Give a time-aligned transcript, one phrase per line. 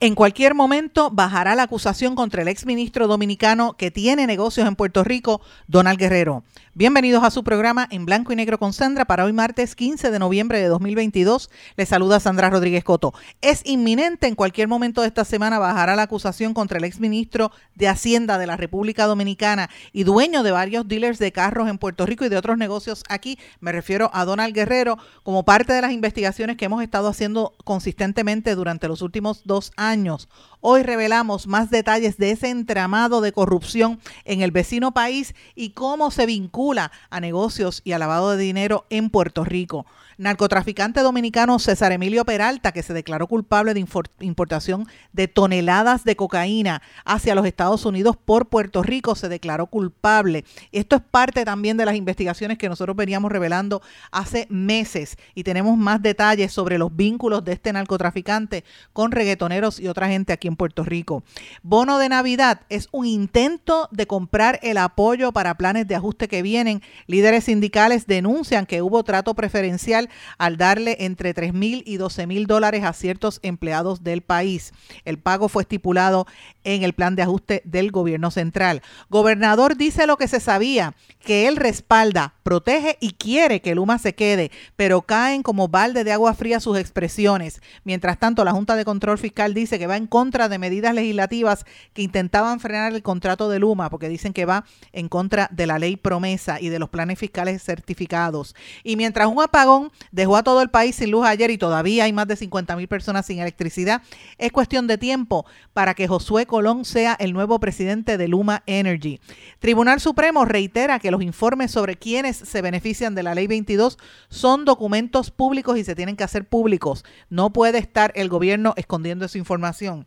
[0.00, 5.02] En cualquier momento bajará la acusación contra el exministro dominicano que tiene negocios en Puerto
[5.02, 6.44] Rico, Donald Guerrero.
[6.78, 10.18] Bienvenidos a su programa en blanco y negro con Sandra para hoy martes 15 de
[10.20, 11.50] noviembre de 2022.
[11.76, 13.14] Les saluda Sandra Rodríguez Coto.
[13.40, 17.88] Es inminente en cualquier momento de esta semana bajará la acusación contra el exministro de
[17.88, 22.24] Hacienda de la República Dominicana y dueño de varios dealers de carros en Puerto Rico
[22.24, 23.40] y de otros negocios aquí.
[23.58, 28.54] Me refiero a Donald Guerrero como parte de las investigaciones que hemos estado haciendo consistentemente
[28.54, 30.28] durante los últimos dos años.
[30.60, 36.10] Hoy revelamos más detalles de ese entramado de corrupción en el vecino país y cómo
[36.10, 39.86] se vincula a negocios y a lavado de dinero en Puerto Rico
[40.18, 43.86] narcotraficante dominicano César Emilio Peralta, que se declaró culpable de
[44.20, 50.44] importación de toneladas de cocaína hacia los Estados Unidos por Puerto Rico, se declaró culpable.
[50.72, 55.78] Esto es parte también de las investigaciones que nosotros veníamos revelando hace meses y tenemos
[55.78, 60.56] más detalles sobre los vínculos de este narcotraficante con reggaetoneros y otra gente aquí en
[60.56, 61.22] Puerto Rico.
[61.62, 66.42] Bono de Navidad es un intento de comprar el apoyo para planes de ajuste que
[66.42, 66.82] vienen.
[67.06, 70.07] Líderes sindicales denuncian que hubo trato preferencial
[70.38, 74.72] al darle entre 3 mil y 12 mil dólares a ciertos empleados del país.
[75.04, 76.26] El pago fue estipulado
[76.64, 78.82] en el plan de ajuste del gobierno central.
[79.08, 84.14] Gobernador dice lo que se sabía, que él respalda, protege y quiere que Luma se
[84.14, 87.60] quede, pero caen como balde de agua fría sus expresiones.
[87.84, 91.64] Mientras tanto, la Junta de Control Fiscal dice que va en contra de medidas legislativas
[91.92, 95.78] que intentaban frenar el contrato de Luma, porque dicen que va en contra de la
[95.78, 98.54] ley promesa y de los planes fiscales certificados.
[98.84, 102.12] Y mientras un apagón dejó a todo el país sin luz ayer y todavía hay
[102.12, 104.02] más de 50 mil personas sin electricidad,
[104.38, 109.20] es cuestión de tiempo para que Josué Colón sea el nuevo presidente de Luma Energy.
[109.58, 113.98] Tribunal Supremo reitera que los informes sobre quienes se benefician de la ley 22
[114.28, 117.04] son documentos públicos y se tienen que hacer públicos.
[117.30, 120.06] No puede estar el gobierno escondiendo esa información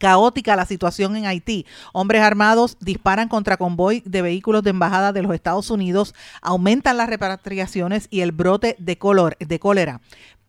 [0.00, 1.66] caótica la situación en Haití.
[1.92, 7.08] Hombres armados disparan contra convoy de vehículos de embajada de los Estados Unidos, aumentan las
[7.08, 10.00] repatriaciones y el brote de, color, de cólera.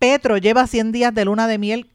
[0.01, 1.87] Petro lleva 100 días de luna de miel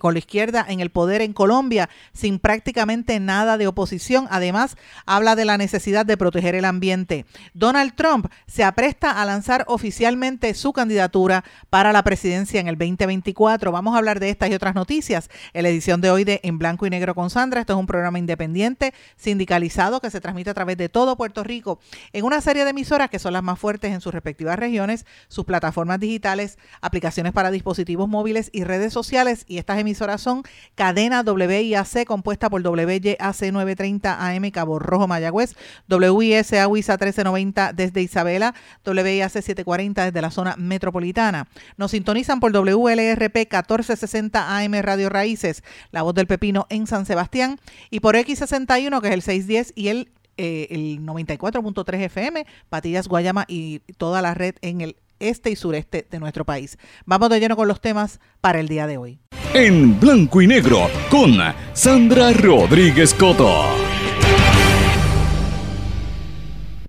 [0.00, 4.26] con la izquierda en el poder en Colombia sin prácticamente nada de oposición.
[4.28, 4.76] Además,
[5.06, 7.24] habla de la necesidad de proteger el ambiente.
[7.54, 13.72] Donald Trump se apresta a lanzar oficialmente su candidatura para la presidencia en el 2024.
[13.72, 16.58] Vamos a hablar de estas y otras noticias en la edición de hoy de En
[16.58, 17.60] Blanco y Negro con Sandra.
[17.60, 21.80] Esto es un programa independiente, sindicalizado, que se transmite a través de todo Puerto Rico
[22.12, 25.46] en una serie de emisoras que son las más fuertes en sus respectivas regiones, sus
[25.46, 29.44] plataformas digitales, aplicaciones para dispositivos móviles y redes sociales.
[29.46, 30.42] Y estas emisoras son
[30.74, 35.54] Cadena WIAC, compuesta por WYAC 930 AM Cabo Rojo Mayagüez,
[35.88, 41.46] WIS AWISA 1390 desde Isabela, WIAC 740 desde la zona metropolitana.
[41.76, 45.62] Nos sintonizan por WLRP 1460 AM Radio Raíces,
[45.92, 49.88] La Voz del Pepino en San Sebastián, y por X61, que es el 610, y
[49.90, 50.08] el
[50.40, 56.06] eh, el 94.3 FM, Patillas Guayama y toda la red en el este y sureste
[56.10, 56.78] de nuestro país.
[57.06, 59.20] Vamos de lleno con los temas para el día de hoy.
[59.54, 61.38] En blanco y negro con
[61.72, 63.88] Sandra Rodríguez Coto.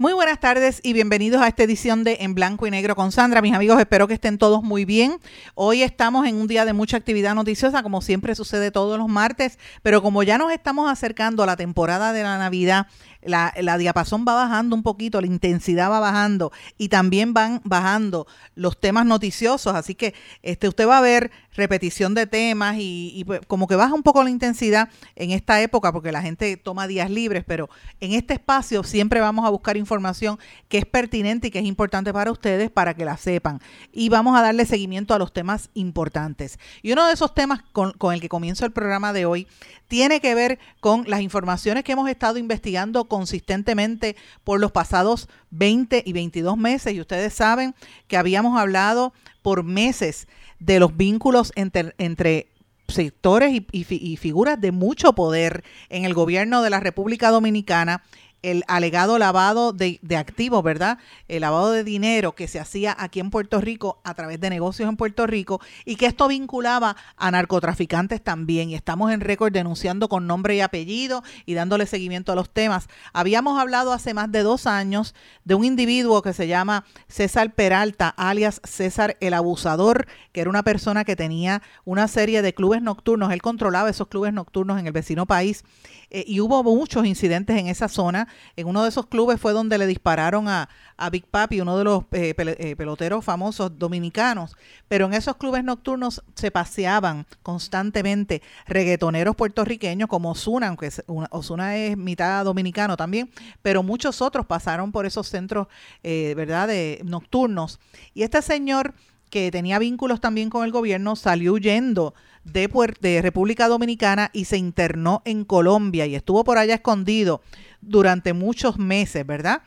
[0.01, 3.41] Muy buenas tardes y bienvenidos a esta edición de En Blanco y Negro con Sandra.
[3.41, 5.19] Mis amigos, espero que estén todos muy bien.
[5.55, 9.59] Hoy estamos en un día de mucha actividad noticiosa, como siempre sucede todos los martes,
[9.81, 12.87] pero como ya nos estamos acercando a la temporada de la Navidad,
[13.21, 18.27] la, la diapasón va bajando un poquito, la intensidad va bajando y también van bajando
[18.55, 19.75] los temas noticiosos.
[19.75, 23.93] Así que este, usted va a ver repetición de temas y, pues, como que baja
[23.93, 28.13] un poco la intensidad en esta época porque la gente toma días libres, pero en
[28.13, 30.39] este espacio siempre vamos a buscar información
[30.69, 33.59] que es pertinente y que es importante para ustedes para que la sepan.
[33.91, 36.57] Y vamos a darle seguimiento a los temas importantes.
[36.81, 39.47] Y uno de esos temas con, con el que comienzo el programa de hoy
[39.89, 44.15] tiene que ver con las informaciones que hemos estado investigando consistentemente
[44.45, 46.93] por los pasados 20 y 22 meses.
[46.93, 47.75] Y ustedes saben
[48.07, 50.27] que habíamos hablado por meses
[50.59, 52.47] de los vínculos entre,
[52.87, 58.03] sectores y, figuras de mucho poder en el gobierno de la República Dominicana
[58.41, 60.97] el alegado lavado de, activos, ¿verdad?
[61.27, 64.89] El lavado de dinero que se hacía aquí en Puerto Rico a través de negocios
[64.89, 68.69] en Puerto Rico y que esto vinculaba a narcotraficantes también.
[68.69, 72.87] Y estamos en récord denunciando con nombre y apellido y dándole seguimiento a los temas.
[73.13, 78.09] Habíamos hablado hace más de dos años de un individuo que se llama César Peralta,
[78.09, 83.31] alias César el Abusador, que era una persona que tenía una serie de clubes nocturnos.
[83.31, 85.63] Él controlaba esos clubes nocturnos en el vecino país
[86.11, 88.27] eh, y hubo muchos incidentes en esa zona.
[88.55, 90.69] En uno de esos clubes fue donde le dispararon a,
[91.11, 94.57] Big Papi, uno de los eh, eh, peloteros famosos dominicanos.
[94.87, 100.89] Pero en esos clubes nocturnos se paseaban constantemente reggaetoneros puertorriqueños como Osuna, aunque
[101.31, 103.29] Osuna es mitad dominicano también,
[103.61, 105.67] pero muchos otros pasaron por esos centros,
[106.03, 107.79] ¿verdad?, de nocturnos.
[108.13, 108.93] Y este señor
[109.29, 114.57] que tenía vínculos también con el gobierno salió huyendo de, de República Dominicana y se
[114.57, 117.41] internó en Colombia y estuvo por allá escondido
[117.81, 119.61] durante muchos meses, ¿verdad?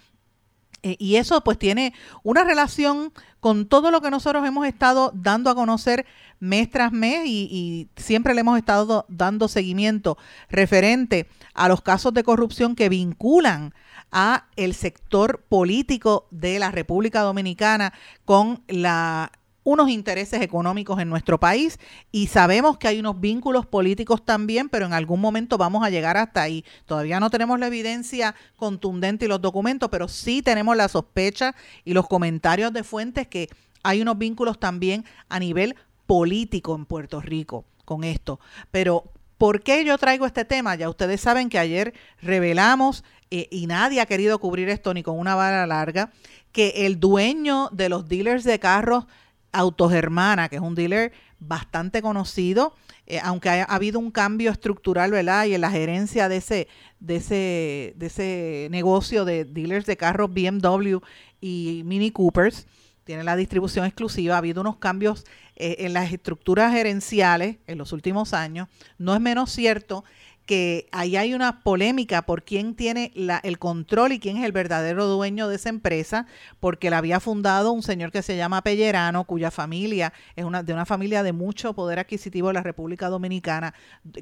[0.83, 1.95] Eh, y eso pues tiene
[2.25, 6.07] una relación con todo lo que nosotros hemos estado dando a conocer
[6.41, 10.19] mes tras mes y, y, siempre le hemos estado dando seguimiento
[10.49, 13.75] referente a los casos de corrupción que vinculan
[14.11, 17.93] a el sector político de la República Dominicana
[18.25, 19.31] con la
[19.65, 21.79] unos intereses económicos en nuestro país
[22.11, 26.17] y sabemos que hay unos vínculos políticos también, pero en algún momento vamos a llegar
[26.17, 26.65] hasta ahí.
[26.87, 31.55] Todavía no tenemos la evidencia contundente y los documentos, pero sí tenemos la sospecha
[31.85, 33.49] y los comentarios de fuentes que
[33.83, 35.77] hay unos vínculos también a nivel
[36.07, 38.41] político en Puerto Rico con esto.
[38.71, 39.05] Pero
[39.39, 40.75] ¿por qué yo traigo este tema?
[40.75, 45.19] Ya ustedes saben que ayer revelamos eh, y nadie ha querido cubrir esto ni con
[45.19, 46.11] una vara larga,
[46.53, 49.07] que el dueño de los dealers de carros
[49.53, 52.75] Autogermana, que es un dealer bastante conocido,
[53.07, 55.47] eh, aunque ha, habido un cambio estructural, ¿verdad?
[55.47, 56.69] Y en la gerencia de ese,
[57.01, 60.99] de ese, de ese negocio de dealers de carros BMW
[61.41, 62.67] y Mini Coopers,
[63.05, 65.25] tiene la distribución exclusiva, ha habido unos cambios
[65.57, 68.69] eh, en las estructuras gerenciales en los últimos años.
[68.99, 70.05] No es menos cierto
[70.53, 73.11] que ahí hay una polémica por quién tiene
[73.43, 76.27] el control y quién es el verdadero dueño de esa empresa,
[76.61, 80.75] porque la había fundado un señor que se llama Pellerano, cuya familia es una, de
[80.75, 83.73] una familia de mucho poder adquisitivo de la República Dominicana,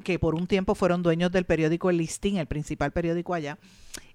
[0.05, 3.57] que por un tiempo fueron dueños del periódico El Listín, el principal periódico allá.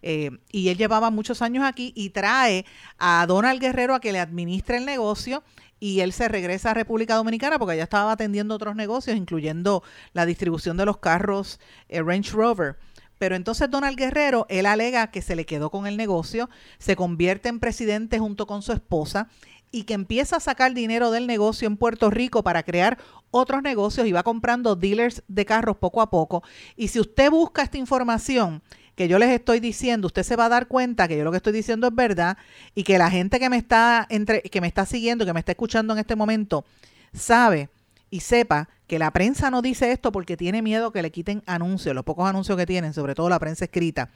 [0.00, 2.64] Eh, y él llevaba muchos años aquí y trae
[2.96, 5.42] a Donald Guerrero a que le administre el negocio
[5.78, 9.82] y él se regresa a República Dominicana porque allá estaba atendiendo otros negocios, incluyendo
[10.12, 12.76] la distribución de los carros eh, Range Rover.
[13.18, 17.48] Pero entonces Donald Guerrero, él alega que se le quedó con el negocio, se convierte
[17.48, 19.28] en presidente junto con su esposa
[19.70, 22.98] y que empieza a sacar dinero del negocio en Puerto Rico para crear
[23.30, 26.42] otros negocios y va comprando dealers de carros poco a poco.
[26.76, 28.62] Y si usted busca esta información,
[28.96, 31.36] que yo les estoy diciendo, usted se va a dar cuenta que yo lo que
[31.36, 32.38] estoy diciendo es verdad
[32.74, 35.52] y que la gente que me está entre, que me está siguiendo, que me está
[35.52, 36.64] escuchando en este momento,
[37.12, 37.68] sabe
[38.10, 41.94] y sepa que la prensa no dice esto porque tiene miedo que le quiten anuncios,
[41.94, 44.08] los pocos anuncios que tienen, sobre todo la prensa escrita,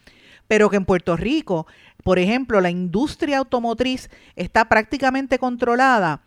[0.49, 1.67] pero que en Puerto Rico,
[2.03, 6.23] por ejemplo, la industria automotriz está prácticamente controlada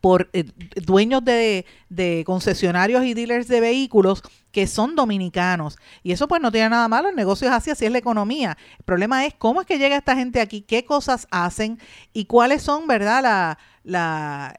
[0.00, 0.44] por eh,
[0.84, 4.22] dueños de, de, concesionarios y dealers de vehículos
[4.52, 5.78] que son dominicanos.
[6.02, 8.56] Y eso pues no tiene nada malo, el negocio es así, así es la economía.
[8.78, 11.78] El problema es cómo es que llega esta gente aquí, qué cosas hacen
[12.12, 13.22] y cuáles son, ¿verdad?
[13.22, 14.58] La, la,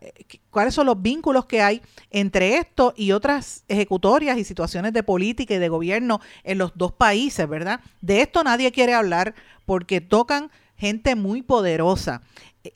[0.49, 5.53] cuáles son los vínculos que hay entre esto y otras ejecutorias y situaciones de política
[5.53, 7.81] y de gobierno en los dos países, ¿verdad?
[8.01, 12.21] De esto nadie quiere hablar porque tocan gente muy poderosa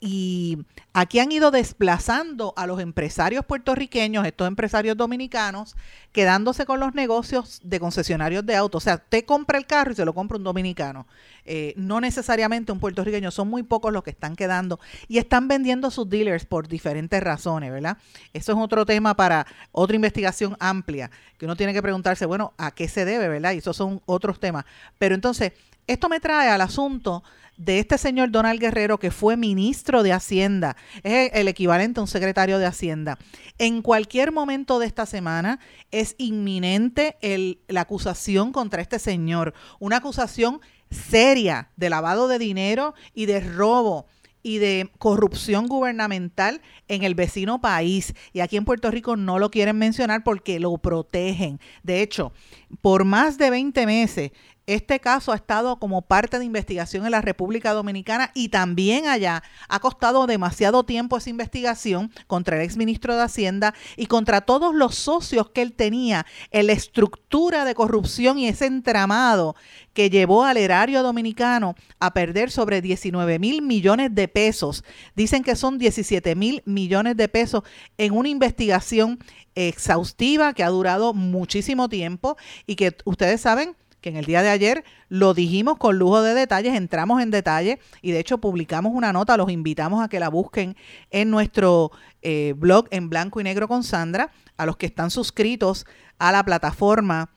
[0.00, 0.58] y
[0.92, 5.76] aquí han ido desplazando a los empresarios puertorriqueños, estos empresarios dominicanos,
[6.12, 8.82] quedándose con los negocios de concesionarios de autos.
[8.82, 11.06] O sea, te compra el carro y se lo compra un dominicano.
[11.44, 15.90] Eh, no necesariamente un puertorriqueño, son muy pocos los que están quedando y están vendiendo
[15.90, 17.98] sus dealers por diferentes razones, ¿verdad?
[18.32, 22.70] Eso es otro tema para otra investigación amplia, que uno tiene que preguntarse, bueno, ¿a
[22.70, 23.52] qué se debe, verdad?
[23.52, 24.64] Y esos son otros temas.
[24.98, 25.52] Pero entonces,
[25.86, 27.24] esto me trae al asunto
[27.64, 32.08] de este señor Donald Guerrero, que fue ministro de Hacienda, es el equivalente a un
[32.08, 33.18] secretario de Hacienda.
[33.58, 39.98] En cualquier momento de esta semana es inminente el, la acusación contra este señor, una
[39.98, 44.06] acusación seria de lavado de dinero y de robo
[44.42, 48.14] y de corrupción gubernamental en el vecino país.
[48.32, 51.60] Y aquí en Puerto Rico no lo quieren mencionar porque lo protegen.
[51.82, 52.32] De hecho,
[52.80, 54.32] por más de 20 meses,
[54.72, 59.42] Este caso ha estado como parte de investigación en la República Dominicana y también allá.
[59.68, 64.94] Ha costado demasiado tiempo esa investigación contra el exministro de Hacienda y contra todos los
[64.94, 69.56] socios que él tenía en la estructura de corrupción y ese entramado
[69.92, 74.84] que llevó al erario dominicano a perder sobre 19 mil millones de pesos.
[75.14, 77.62] Dicen que son 17 mil millones de pesos
[77.98, 79.18] en una investigación
[79.54, 84.50] exhaustiva que ha durado muchísimo tiempo y que ustedes saben que en el día de
[84.50, 89.12] ayer lo dijimos con lujo de detalles, entramos en detalle y de hecho publicamos una
[89.14, 90.76] nota, los invitamos a que la busquen
[91.10, 91.90] en nuestro
[92.20, 95.86] eh, blog en blanco y negro con Sandra, a los que están suscritos
[96.18, 97.30] a la plataforma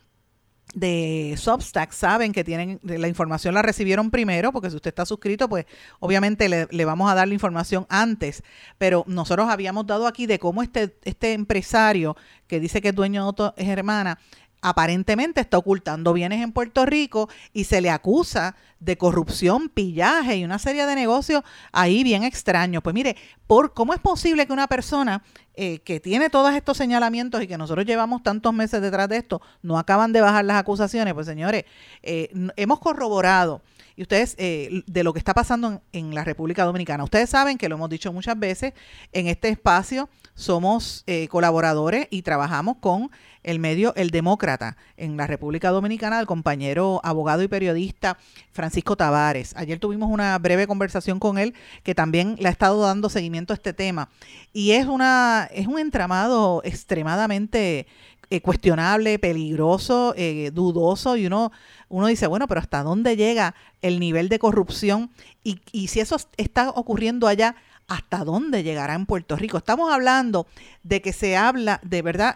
[0.76, 5.48] de Substack saben que tienen la información la recibieron primero, porque si usted está suscrito,
[5.48, 5.66] pues
[6.00, 8.44] obviamente le, le, vamos a dar la información antes.
[8.78, 12.18] Pero nosotros habíamos dado aquí de cómo este, este empresario
[12.48, 14.20] que dice que es dueño de Auto es hermana,
[14.66, 20.44] aparentemente está ocultando bienes en Puerto Rico y se le acusa de corrupción, pillaje y
[20.44, 22.82] una serie de negocios ahí bien extraños.
[22.82, 27.44] Pues mire, por ¿cómo es posible que una persona eh, que tiene todos estos señalamientos
[27.44, 31.14] y que nosotros llevamos tantos meses detrás de esto, no acaban de bajar las acusaciones?
[31.14, 31.66] Pues señores,
[32.02, 33.62] eh, hemos corroborado
[33.96, 37.04] y ustedes eh, de lo que está pasando en, la República Dominicana.
[37.04, 38.74] Ustedes saben que lo hemos dicho muchas veces,
[39.12, 43.10] en este espacio somos eh, colaboradores y trabajamos con
[43.44, 48.18] el medio El Demócrata en la República Dominicana, el compañero abogado y periodista
[48.52, 49.56] Francisco Tavares.
[49.56, 53.56] Ayer tuvimos una breve conversación con él que también le ha estado dando seguimiento a
[53.56, 54.10] este tema.
[54.52, 57.88] Y es, una, es un entramado extremadamente
[58.30, 61.52] eh, cuestionable, peligroso, eh, dudoso, y uno,
[61.90, 65.12] uno dice, bueno, pero ¿hasta dónde llega el nivel de corrupción?
[65.44, 67.56] Y, si eso está ocurriendo allá,
[67.88, 69.58] ¿hasta dónde llegará en Puerto Rico?
[69.58, 70.48] Estamos hablando
[70.84, 72.36] de que se habla, de verdad,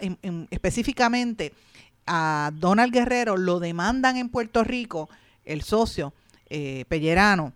[0.51, 1.53] específicamente
[2.09, 5.09] a Donald Guerrero lo demandan en Puerto Rico,
[5.45, 6.13] el socio
[6.49, 7.53] eh, Pellerano,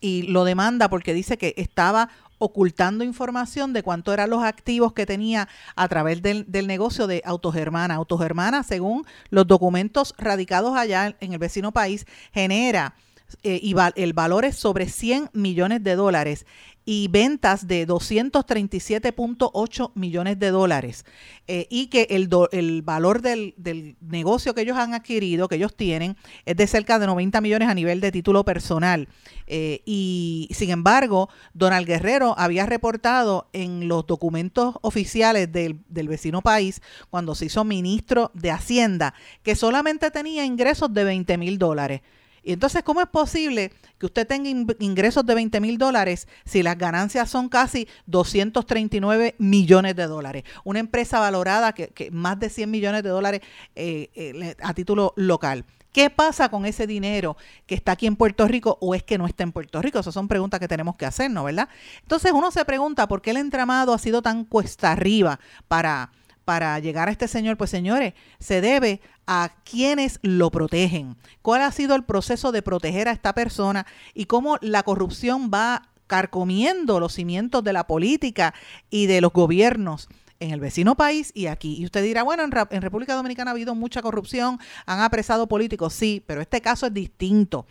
[0.00, 2.08] y lo demanda porque dice que estaba
[2.40, 7.96] ocultando información de cuánto eran los activos que tenía a través del, negocio de Autogermana.
[7.96, 12.94] Autogermana, según los documentos radicados allá en el vecino país, genera
[13.42, 16.46] eh, y el valor es sobre 100 millones de dólares
[16.84, 21.04] y ventas de 237.8 millones de dólares
[21.46, 25.76] eh, y que el, el valor del, del, negocio que ellos han adquirido, que ellos
[25.76, 29.08] tienen, es de cerca de 90 millones a nivel de título personal.
[29.46, 36.40] Eh, y sin embargo, Donald Guerrero había reportado en los documentos oficiales del, del vecino
[36.40, 42.00] país, cuando se hizo ministro de Hacienda, que solamente tenía ingresos de 20 mil dólares.
[42.42, 46.78] Y entonces, ¿cómo es posible que usted tenga ingresos de 20 mil dólares si las
[46.78, 50.44] ganancias son casi 239 millones de dólares?
[50.64, 53.40] Una empresa valorada que, más de 100 millones de dólares
[53.74, 55.64] eh, eh, a título local.
[55.92, 59.26] ¿Qué pasa con ese dinero que está aquí en Puerto Rico o es que no
[59.26, 59.98] está en Puerto Rico?
[59.98, 61.68] Esas son preguntas que tenemos que hacernos, ¿verdad?
[62.02, 66.12] Entonces uno se pregunta por qué el entramado ha sido tan cuesta arriba para
[66.50, 71.16] para llegar a este señor, pues señores, se debe a quienes lo protegen.
[71.42, 75.90] ¿Cuál ha sido el proceso de proteger a esta persona y cómo la corrupción va
[76.08, 78.52] carcomiendo los cimientos de la política
[78.90, 80.08] y de los gobiernos?
[80.40, 81.76] en el vecino país y aquí.
[81.78, 86.24] Y usted dirá, bueno, en, República Dominicana ha habido mucha corrupción, han apresado políticos, sí,
[86.26, 87.66] pero este caso es distinto.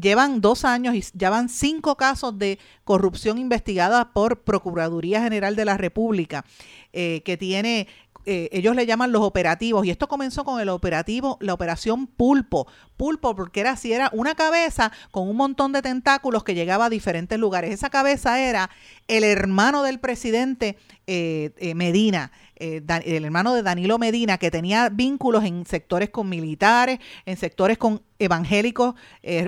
[0.00, 5.64] Llevan dos años y ya van cinco casos de corrupción investigada por Procuraduría General de
[5.64, 6.44] la República,
[6.92, 7.88] eh, que tiene
[8.26, 12.66] eh, ellos le llaman los operativos, y esto comenzó con el operativo, la operación pulpo,
[12.96, 16.90] pulpo porque era así, era una cabeza con un montón de tentáculos que llegaba a
[16.90, 17.72] diferentes lugares.
[17.72, 18.70] Esa cabeza era
[19.08, 25.44] el hermano del presidente eh, eh, Medina, el hermano de Danilo Medina, que tenía vínculos
[25.44, 28.94] en sectores con militares, en sectores con evangélicos,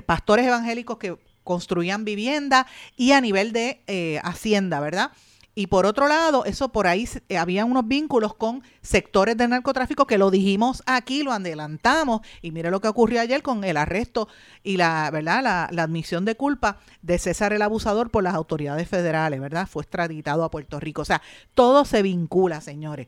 [0.05, 5.11] pastores evangélicos que construían vivienda y a nivel de hacienda, ¿verdad?
[5.59, 10.05] Y por otro lado, eso por ahí eh, había unos vínculos con sectores del narcotráfico
[10.05, 12.21] que lo dijimos aquí, lo adelantamos.
[12.43, 14.27] Y mire lo que ocurrió ayer con el arresto
[14.61, 15.41] y la, ¿verdad?
[15.71, 19.67] La, admisión de culpa de César el Abusador por las autoridades federales, ¿verdad?
[19.67, 21.01] Fue extraditado a Puerto Rico.
[21.01, 21.23] O sea,
[21.55, 23.07] todo se vincula, señores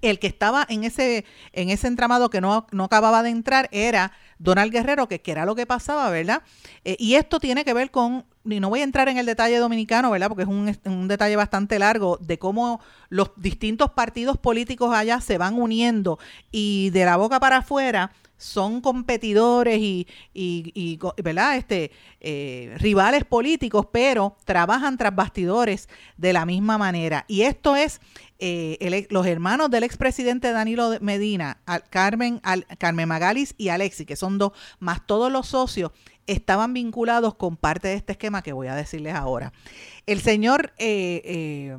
[0.00, 4.12] el que estaba en ese, en ese entramado que no, no acababa de entrar era
[4.38, 6.42] Donald Guerrero, que, era lo que pasaba, ¿verdad?
[6.84, 9.58] Eh, y esto tiene que ver con, y no voy a entrar en el detalle
[9.58, 10.28] dominicano, ¿verdad?
[10.28, 15.38] Porque es un, un detalle bastante largo de cómo los distintos partidos políticos allá se
[15.38, 16.18] van uniendo
[16.50, 21.56] y de la boca para afuera son competidores y, y, ¿verdad?
[21.56, 21.90] Este,
[22.20, 27.24] eh, rivales políticos, pero trabajan tras bastidores de la misma manera.
[27.28, 28.00] Y esto es
[28.38, 31.58] eh, los hermanos del expresidente Danilo Medina,
[31.90, 35.90] Carmen, al, Carmen Magalis y Alexi, que son dos, más todos los socios,
[36.26, 39.52] estaban vinculados con parte de este esquema que voy a decirles ahora.
[40.06, 41.78] El señor, eh, eh,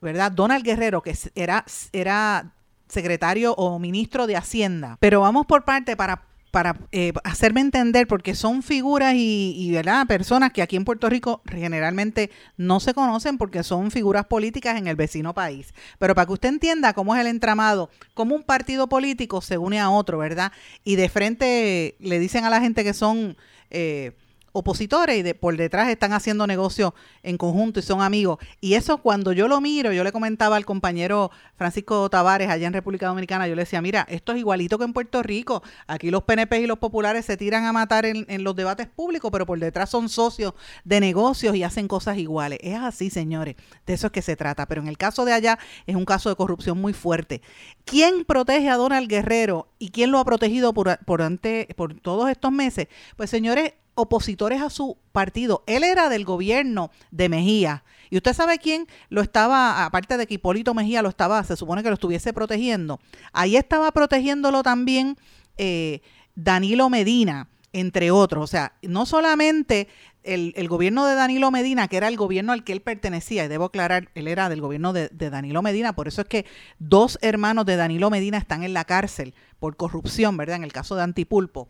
[0.00, 0.32] ¿verdad?
[0.32, 2.52] Donald Guerrero, que era, era
[2.88, 4.98] secretario o ministro de Hacienda.
[5.00, 10.06] Pero vamos por parte para para eh, hacerme entender, porque son figuras y, ¿verdad?
[10.06, 14.86] personas que aquí en Puerto Rico generalmente no se conocen porque son figuras políticas en
[14.86, 15.74] el vecino país.
[15.98, 19.80] Pero para que usted entienda cómo es el entramado, cómo un partido político se une
[19.80, 20.52] a otro, ¿verdad?
[20.84, 23.36] Y de frente le dicen a la gente que son...
[23.70, 24.12] Eh,
[24.54, 26.92] opositores y de, por detrás están haciendo negocios
[27.24, 28.38] en conjunto y son amigos.
[28.60, 32.72] Y eso cuando yo lo miro, yo le comentaba al compañero Francisco Tavares allá en
[32.72, 35.62] República Dominicana, yo le decía, mira, esto es igualito que en Puerto Rico.
[35.88, 39.28] Aquí los PNP y los populares se tiran a matar en, en los debates públicos,
[39.32, 42.60] pero por detrás son socios de negocios y hacen cosas iguales.
[42.62, 43.56] Es así, señores.
[43.86, 44.66] De eso es que se trata.
[44.66, 47.42] Pero en el caso de allá es un caso de corrupción muy fuerte.
[47.84, 52.30] ¿Quién protege a Donald Guerrero y quién lo ha protegido por, por, ante, por todos
[52.30, 52.86] estos meses?
[53.16, 55.64] Pues señores, opositores a su partido.
[55.66, 57.84] Él era del gobierno de Mejía.
[58.10, 61.82] Y usted sabe quién lo estaba, aparte de que Hipólito Mejía lo estaba, se supone
[61.82, 63.00] que lo estuviese protegiendo.
[63.32, 65.16] Ahí estaba protegiéndolo también
[65.56, 66.00] eh,
[66.34, 68.44] Danilo Medina, entre otros.
[68.44, 69.88] O sea, no solamente
[70.24, 73.66] el, gobierno de Danilo Medina, que era el gobierno al que él pertenecía, y debo
[73.66, 76.46] aclarar, él era del gobierno de, Danilo Medina, por eso es que
[76.78, 80.56] dos hermanos de Danilo Medina están en la cárcel por corrupción, ¿verdad?
[80.56, 81.68] En el caso de Antipulpo.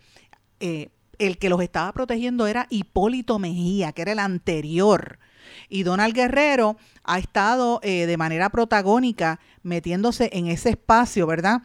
[0.61, 5.19] Eh, el que los estaba protegiendo era Hipólito Mejía, que era el anterior.
[5.69, 11.63] Y Donald Guerrero ha estado eh, de manera protagónica metiéndose en ese espacio, ¿verdad?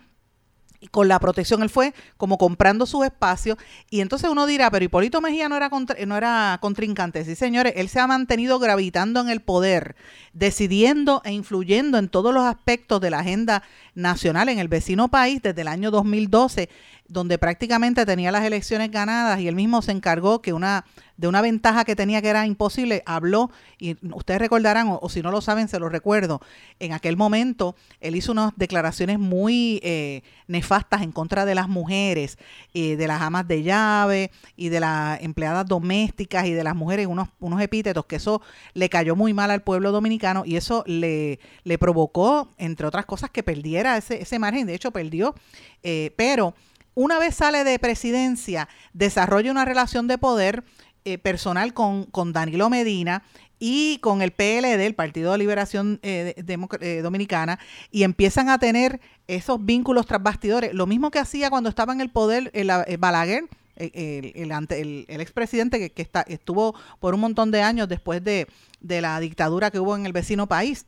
[0.92, 3.58] con la protección, él fue como comprando su espacio
[3.90, 5.70] y entonces uno dirá, pero Hipólito Mejía no era,
[6.08, 7.26] no era contrincante.
[7.26, 9.96] Sí, señores, él se ha mantenido gravitando en el poder,
[10.34, 13.64] decidiendo e influyendo en todos los aspectos de la agenda
[13.94, 16.70] nacional en el vecino país desde el año 2012
[17.10, 20.86] donde prácticamente tenía las elecciones ganadas y él mismo se encargó que una
[21.20, 25.32] de una ventaja que tenía que era imposible, habló, y ustedes recordarán, o, si no
[25.32, 26.40] lo saben, se lo recuerdo,
[26.80, 32.38] en aquel momento él hizo unas declaraciones muy eh, nefastas en contra de las mujeres,
[32.74, 37.06] eh, de las amas de llave y de las empleadas domésticas y de las mujeres,
[37.08, 38.42] unos, unos epítetos que eso
[38.74, 43.30] le cayó muy mal al pueblo dominicano y eso le, le provocó, entre otras cosas,
[43.30, 45.36] que perdiera ese, ese margen, de hecho perdió,
[45.84, 46.54] eh, pero
[47.00, 50.66] una vez sale de presidencia, desarrolla una relación de poder
[51.06, 53.24] eh, personal con, con, Danilo Medina
[53.58, 57.58] y con el PLD, el Partido de Liberación eh, eh, Dominicana,
[57.90, 60.74] y empiezan a tener esos vínculos tras bastidores.
[60.74, 63.46] Lo mismo que hacía cuando estaba en el poder el, Balaguer,
[63.78, 68.46] el, el, el, expresidente que, que está, estuvo por un montón de años después de,
[68.82, 70.86] de la dictadura que hubo en el vecino país.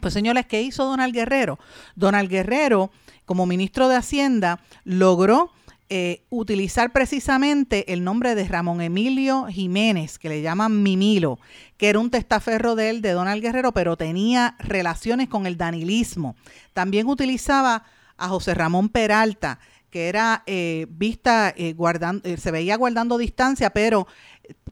[0.00, 1.58] Pues señores, ¿qué hizo Donald Guerrero?
[1.94, 2.90] Donald Guerrero
[3.24, 5.50] como ministro de Hacienda, logró
[5.90, 11.38] eh, utilizar precisamente el nombre de Ramón Emilio Jiménez, que le llaman Mimilo,
[11.76, 16.36] que era un testaferro de él, de Donald Guerrero, pero tenía relaciones con el danilismo.
[16.72, 17.84] También utilizaba
[18.16, 19.58] a José Ramón Peralta,
[19.90, 24.06] que era eh, vista, eh, guardando, se veía guardando distancia, pero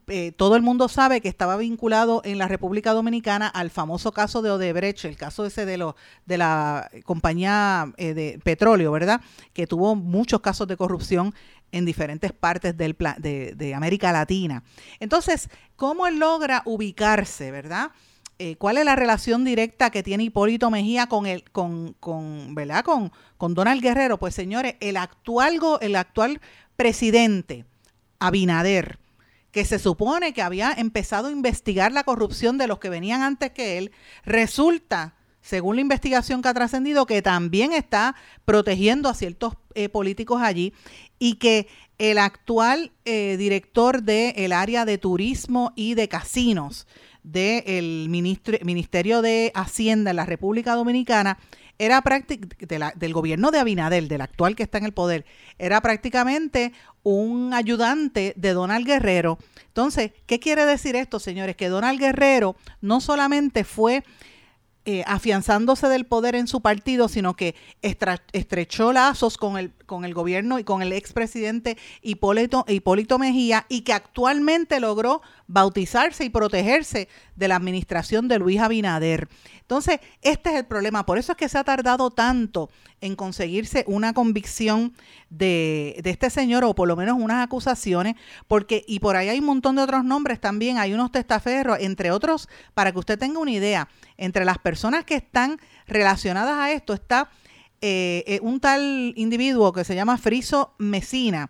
[0.07, 4.41] eh, todo el mundo sabe que estaba vinculado en la República Dominicana al famoso caso
[4.41, 5.93] de Odebrecht, el caso ese de,
[6.25, 9.21] de la compañía eh, de petróleo, ¿verdad?
[9.53, 11.33] Que tuvo muchos casos de corrupción
[11.71, 14.63] en diferentes partes del de, de, América Latina.
[14.99, 17.91] Entonces, ¿cómo él logra ubicarse, verdad?
[18.39, 22.83] Eh, ¿Cuál es la relación directa que tiene Hipólito Mejía con el, con, con, ¿verdad?
[22.83, 24.17] Con, con Donald Guerrero?
[24.17, 26.41] Pues señores, el actual, el actual
[26.75, 27.65] presidente,
[28.19, 28.99] Abinader,
[29.53, 33.51] que se supone que había empezado a investigar la corrupción de los que venían antes
[33.51, 33.91] que él,
[34.25, 40.41] resulta, según la investigación que ha trascendido, que también está protegiendo a ciertos eh, políticos
[40.41, 40.73] allí
[41.19, 41.67] y que
[41.99, 46.87] el actual eh, director del área de turismo y de casinos
[47.21, 51.37] del Ministerio de Hacienda en la República Dominicana
[51.79, 52.55] era prácticamente
[52.95, 55.25] del gobierno de Abinadel, del actual que está en el poder,
[55.57, 59.37] era prácticamente un ayudante de Donald Guerrero.
[59.67, 61.55] Entonces, ¿qué quiere decir esto, señores?
[61.55, 64.03] Que Donald Guerrero no solamente fue
[64.85, 70.13] eh, afianzándose del poder en su partido, sino que estrechó lazos con el, con el
[70.13, 77.07] gobierno y con el expresidente Hipólito, Hipólito Mejía y que actualmente logró bautizarse y protegerse
[77.35, 79.27] de la administración de Luis Abinader.
[79.61, 81.05] Entonces, este es el problema.
[81.05, 82.69] Por eso es que se ha tardado tanto
[83.01, 84.93] en conseguirse una convicción
[85.29, 88.15] de, de, este señor, o por lo menos unas acusaciones,
[88.47, 92.11] porque, y por ahí hay un montón de otros nombres también, hay unos testaferros, entre
[92.11, 96.93] otros, para que usted tenga una idea, entre las personas que están relacionadas a esto
[96.93, 97.29] está
[97.85, 101.49] eh, eh, un tal individuo que se llama Friso Mesina,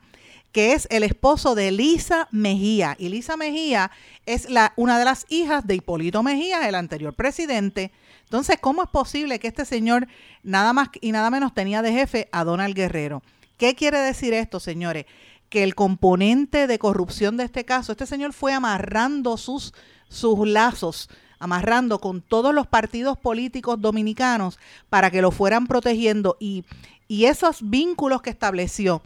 [0.52, 2.96] que es el esposo de Lisa Mejía.
[2.98, 3.92] Y Lisa Mejía
[4.26, 7.92] es la, una de las hijas de Hipólito Mejía, el anterior presidente.
[8.24, 10.08] Entonces, ¿cómo es posible que este señor
[10.42, 13.22] nada más y nada menos tenía de jefe a Donald Guerrero?
[13.58, 15.06] ¿Qué quiere decir esto, señores?
[15.50, 19.76] Que el componente de corrupción de este caso, este señor fue amarrando sus,
[20.10, 21.10] sus lazos
[21.44, 24.58] amarrando con todos los partidos políticos dominicanos
[24.90, 26.38] para que lo fueran protegiendo.
[26.40, 26.64] Y,
[27.10, 29.02] y esos vínculos que estableció,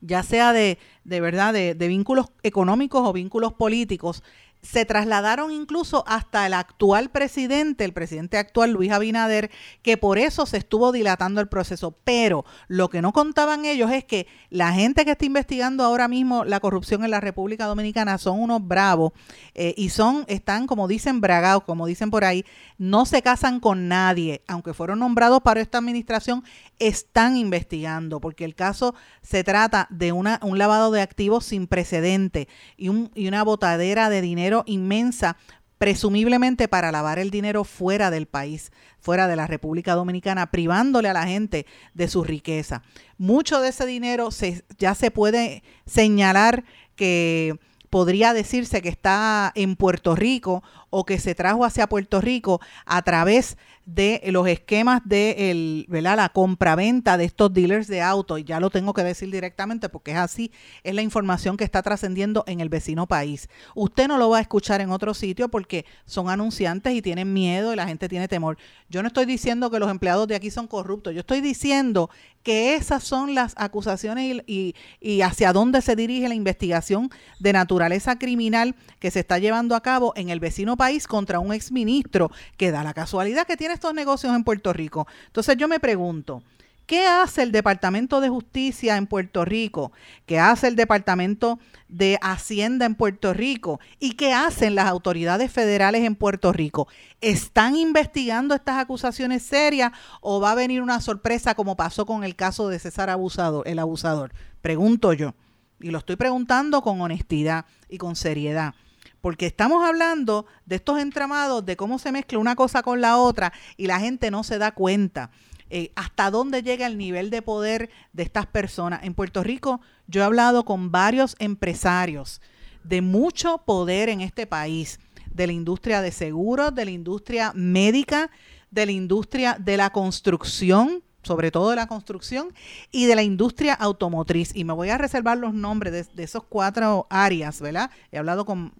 [0.00, 4.24] ya sea de, de verdad, de, de vínculos económicos o vínculos políticos,
[4.62, 9.50] se trasladaron incluso hasta el actual presidente, el presidente actual Luis Abinader,
[9.82, 11.96] que por eso se estuvo dilatando el proceso.
[12.04, 16.44] Pero lo que no contaban ellos es que la gente que está investigando ahora mismo
[16.44, 19.12] la corrupción en la República Dominicana son unos bravos
[19.54, 22.44] eh, y son, están como dicen bragados, como dicen por ahí,
[22.76, 26.44] no se casan con nadie, aunque fueron nombrados para esta administración,
[26.78, 32.48] están investigando, porque el caso se trata de una, un lavado de activos sin precedente
[32.76, 35.36] y, un, y una botadera de dinero inmensa,
[35.78, 41.14] presumiblemente para lavar el dinero fuera del país, fuera de la República Dominicana, privándole a
[41.14, 42.82] la gente de su riqueza.
[43.16, 46.64] Mucho de ese dinero se, ya se puede señalar
[46.96, 47.58] que
[47.88, 53.02] podría decirse que está en Puerto Rico o que se trajo hacia Puerto Rico a
[53.02, 53.56] través
[53.94, 56.16] de los esquemas de el, ¿verdad?
[56.16, 60.12] la compraventa de estos dealers de autos, y ya lo tengo que decir directamente porque
[60.12, 60.52] es así,
[60.84, 63.48] es la información que está trascendiendo en el vecino país.
[63.74, 67.72] Usted no lo va a escuchar en otro sitio porque son anunciantes y tienen miedo
[67.72, 68.58] y la gente tiene temor.
[68.88, 72.10] Yo no estoy diciendo que los empleados de aquí son corruptos, yo estoy diciendo
[72.42, 78.18] que esas son las acusaciones y, y hacia dónde se dirige la investigación de naturaleza
[78.18, 82.70] criminal que se está llevando a cabo en el vecino país contra un exministro que
[82.70, 85.06] da la casualidad que tiene estos negocios en Puerto Rico.
[85.28, 86.42] Entonces yo me pregunto,
[86.84, 89.90] ¿qué hace el Departamento de Justicia en Puerto Rico?
[90.26, 93.80] ¿Qué hace el Departamento de Hacienda en Puerto Rico?
[93.98, 96.88] ¿Y qué hacen las autoridades federales en Puerto Rico?
[97.22, 102.36] ¿Están investigando estas acusaciones serias o va a venir una sorpresa como pasó con el
[102.36, 104.34] caso de César Abusador, el abusador?
[104.60, 105.34] Pregunto yo.
[105.80, 108.74] Y lo estoy preguntando con honestidad y con seriedad
[109.20, 113.52] porque estamos hablando de estos entramados, de cómo se mezcla una cosa con la otra
[113.76, 115.30] y la gente no se da cuenta.
[115.72, 119.04] Eh, hasta dónde llega el nivel de poder de estas personas.
[119.04, 122.40] En Puerto Rico yo he hablado con varios empresarios
[122.82, 124.98] de mucho poder en este país,
[125.32, 128.30] de la industria de seguros, de la industria médica,
[128.70, 132.52] de la industria de la construcción, sobre todo de la construcción
[132.90, 134.54] y de la industria automotriz.
[134.54, 137.90] Y me voy a reservar los nombres de, esos cuatro áreas, ¿verdad?
[138.12, 138.72] He hablado con,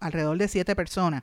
[0.00, 1.22] alrededor de siete personas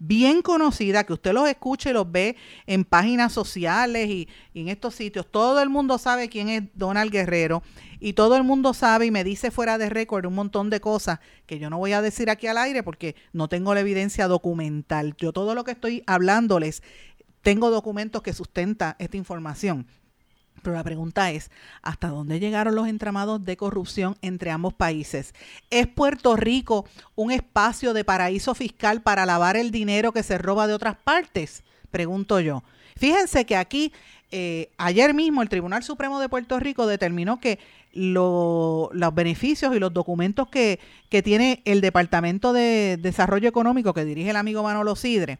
[0.00, 2.36] bien conocida, que usted los escuche y los ve
[2.66, 5.24] en páginas sociales y, y, en estos sitios.
[5.30, 7.62] Todo el mundo sabe quién es Donald Guerrero
[8.00, 11.20] y todo el mundo sabe y me dice fuera de récord un montón de cosas
[11.46, 15.14] que yo no voy a decir aquí al aire porque no tengo la evidencia documental.
[15.16, 16.82] Yo todo lo que estoy hablándoles
[17.44, 19.86] tengo documentos que sustentan esta información.
[20.62, 21.50] Pero la pregunta es,
[21.82, 25.34] ¿hasta dónde llegaron los entramados de corrupción entre ambos países?
[25.68, 30.66] ¿Es Puerto Rico un espacio de paraíso fiscal para lavar el dinero que se roba
[30.66, 31.62] de otras partes?
[31.90, 32.64] Pregunto yo.
[32.96, 33.92] Fíjense que aquí,
[34.30, 37.58] eh, ayer mismo, el Tribunal Supremo de Puerto Rico determinó que
[37.92, 40.80] los beneficios y los documentos que,
[41.10, 45.38] que tiene el Departamento de Desarrollo Económico que dirige el amigo Manolo Sidre,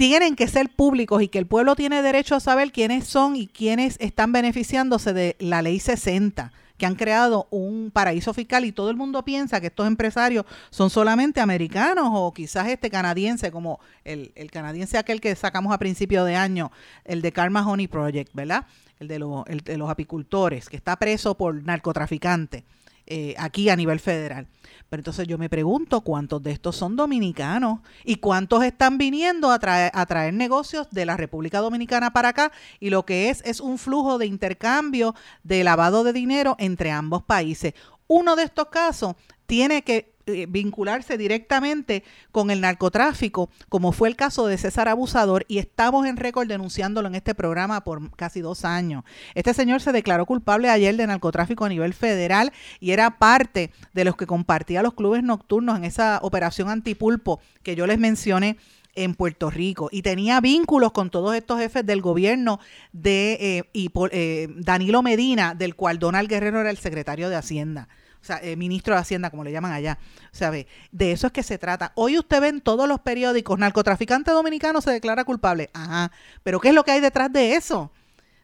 [0.00, 3.48] tienen que ser públicos y que el pueblo tiene derecho a saber quiénes son y
[3.48, 8.88] quiénes están beneficiándose de la ley 60 que han creado un paraíso fiscal y todo
[8.88, 14.32] el mundo piensa que estos empresarios son solamente americanos o quizás este canadiense, como el,
[14.36, 16.72] el canadiense aquel que sacamos a principio de año,
[17.04, 18.64] el de Karma Honey Project, ¿verdad?
[19.00, 19.16] El de,
[19.48, 22.64] el de los apicultores, que está preso por narcotraficante
[23.12, 24.46] eh, aquí a nivel federal.
[24.88, 29.58] Pero entonces yo me pregunto cuántos de estos son dominicanos y cuántos están viniendo a
[29.58, 33.60] traer, a traer negocios de la República Dominicana para acá y lo que es es
[33.60, 37.74] un flujo de intercambio de lavado de dinero entre ambos países.
[38.06, 40.09] Uno de estos casos tiene que
[40.48, 46.16] vincularse directamente con el narcotráfico, como fue el caso de César Abusador, y estamos en
[46.16, 49.04] récord denunciándolo en este programa por casi dos años.
[49.34, 54.04] Este señor se declaró culpable ayer de narcotráfico a nivel federal y era parte de
[54.04, 58.56] los que compartía los clubes nocturnos en esa operación antipulpo que yo les mencioné
[58.94, 62.60] en Puerto Rico y tenía vínculos con todos estos jefes del gobierno
[62.92, 67.88] de eh, y eh, Danilo Medina, del cual Donald Guerrero era el secretario de Hacienda.
[68.20, 69.98] O sea, eh, ministro de Hacienda, como le llaman allá.
[70.32, 70.66] O sea, de
[71.12, 71.92] eso es que se trata.
[71.94, 75.70] Hoy usted ve en todos los periódicos, narcotraficante dominicano se declara culpable.
[75.72, 76.12] Ajá.
[76.42, 77.90] Pero ¿qué es lo que hay detrás de eso?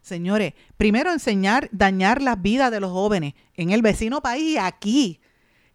[0.00, 5.20] Señores, primero enseñar, dañar las vidas de los jóvenes en el vecino país y aquí.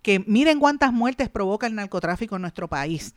[0.01, 3.13] Que miren cuántas muertes provoca el narcotráfico en nuestro país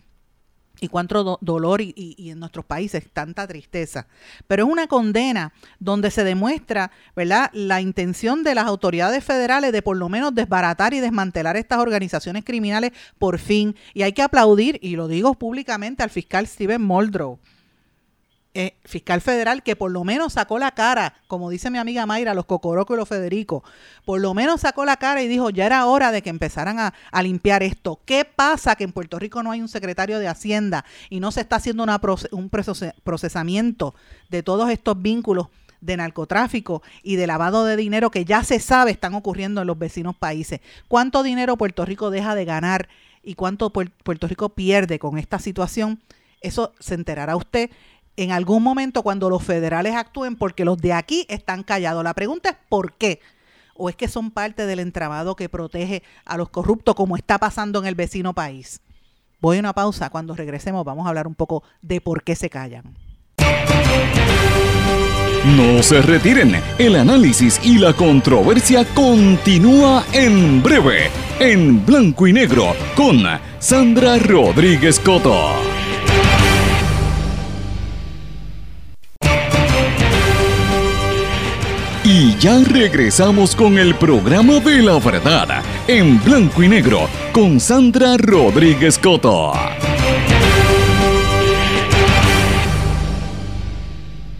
[0.81, 4.07] y cuánto dolor y, en nuestros países tanta tristeza.
[4.47, 9.83] Pero es una condena donde se demuestra, ¿verdad?, la intención de las autoridades federales de
[9.83, 13.77] por lo menos desbaratar y desmantelar estas organizaciones criminales por fin.
[13.95, 17.39] Y hay que aplaudir, y lo digo públicamente, al fiscal Steven Muldrow
[18.57, 22.35] eh, fiscal federal que por lo menos sacó la cara, como dice mi amiga Mayra,
[22.35, 23.65] los Cocoroco y los Federico,
[24.05, 27.23] por lo menos sacó la cara y dijo, ya era hora de que empezaran a,
[27.23, 27.99] limpiar esto.
[28.05, 31.41] ¿Qué pasa que en Puerto Rico no hay un secretario de Hacienda y no se
[31.41, 31.85] está haciendo
[32.31, 32.51] un
[33.03, 33.97] procesamiento
[34.31, 35.49] de todos estos vínculos?
[35.81, 39.79] de narcotráfico y de lavado de dinero que ya se sabe están ocurriendo en los
[39.79, 40.61] vecinos países.
[40.89, 42.89] ¿Cuánto dinero Puerto Rico deja de ganar
[43.23, 46.01] y cuánto Puerto Rico pierde con esta situación?
[46.41, 47.71] Eso se enterará usted
[48.17, 52.05] en algún momento cuando los federales actúen porque los de aquí están callados.
[52.05, 53.21] La pregunta es ¿por qué?
[53.77, 57.81] ¿O es que son parte del entramado que protege a los corruptos como está pasando
[57.81, 58.81] en el vecino país?
[59.41, 60.11] Voy a una pausa.
[60.11, 62.95] Cuando regresemos vamos a hablar un poco de por qué se callan.
[65.45, 66.57] No se retiren.
[66.79, 73.23] El análisis y la controversia continúa en breve, en blanco y negro, con
[73.59, 75.74] Sandra Rodríguez Coto.
[82.17, 88.17] Y ya regresamos con el programa de la verdad, en blanco y negro, con Sandra
[88.17, 89.53] Rodríguez Coto.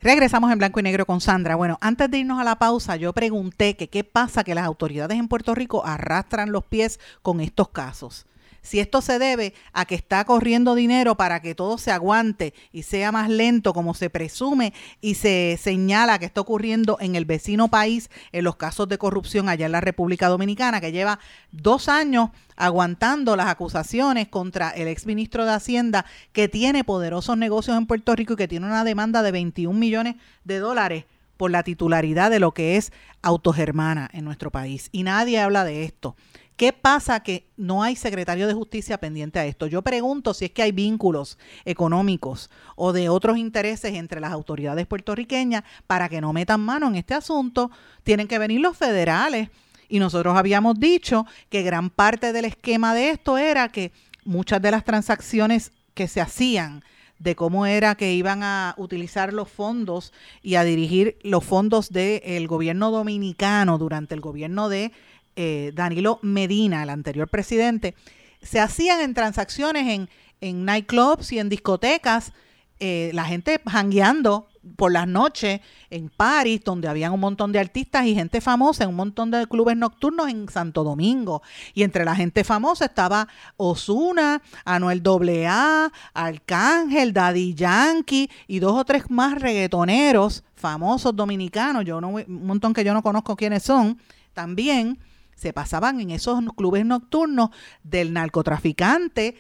[0.01, 1.57] Regresamos en blanco y negro con Sandra.
[1.57, 5.19] Bueno, antes de irnos a la pausa, yo pregunté que qué pasa que las autoridades
[5.19, 8.25] en Puerto Rico arrastran los pies con estos casos
[8.65, 12.83] si esto se debe a que está corriendo dinero para que todo se aguante y
[12.83, 17.69] sea más lento como se presume y se señala que está ocurriendo en el vecino
[17.69, 21.21] país en los casos de corrupción allá en la República Dominicana, que lleva
[21.53, 27.87] dos años aguantando las acusaciones contra el exministro de Hacienda que tiene poderosos negocios en
[27.87, 31.05] Puerto Rico y que tiene una demanda de 21 millones de dólares
[31.37, 34.89] por la titularidad de lo que es Autogermana en nuestro país.
[34.93, 36.17] Y nadie habla de esto.
[36.57, 39.67] ¿Qué pasa que no hay secretario de justicia pendiente a esto?
[39.67, 44.87] Yo pregunto si es que hay vínculos económicos o de otros intereses entre las autoridades
[44.87, 47.73] puertorriqueñas para que no metan mano en este asunto.
[48.05, 49.51] Tienen que venir los federales.
[49.89, 53.91] Y nosotros habíamos dicho que gran parte del esquema de esto era que
[54.25, 56.85] muchas de las transacciones que se hacían
[57.19, 60.13] de cómo era que iban a utilizar los fondos
[60.43, 64.93] y a dirigir los fondos del gobierno dominicano durante el gobierno de
[65.37, 67.95] eh, Danilo Medina, el anterior presidente,
[68.43, 70.09] se hacían en transacciones en,
[70.41, 72.33] en nightclubs y en discotecas,
[72.81, 78.07] eh, la gente jangueando por las noches en París, donde habían un montón de artistas
[78.07, 81.43] y gente famosa, en un montón de clubes nocturnos en Santo Domingo.
[81.75, 88.85] Y entre la gente famosa estaba Osuna, Anuel AA, Arcángel, Daddy Yankee y dos o
[88.85, 93.99] tres más reggaetoneros famosos dominicanos, yo no, un montón que yo no conozco quiénes son,
[94.33, 94.99] también
[95.35, 97.51] se pasaban en esos clubes nocturnos
[97.83, 99.37] del narcotraficante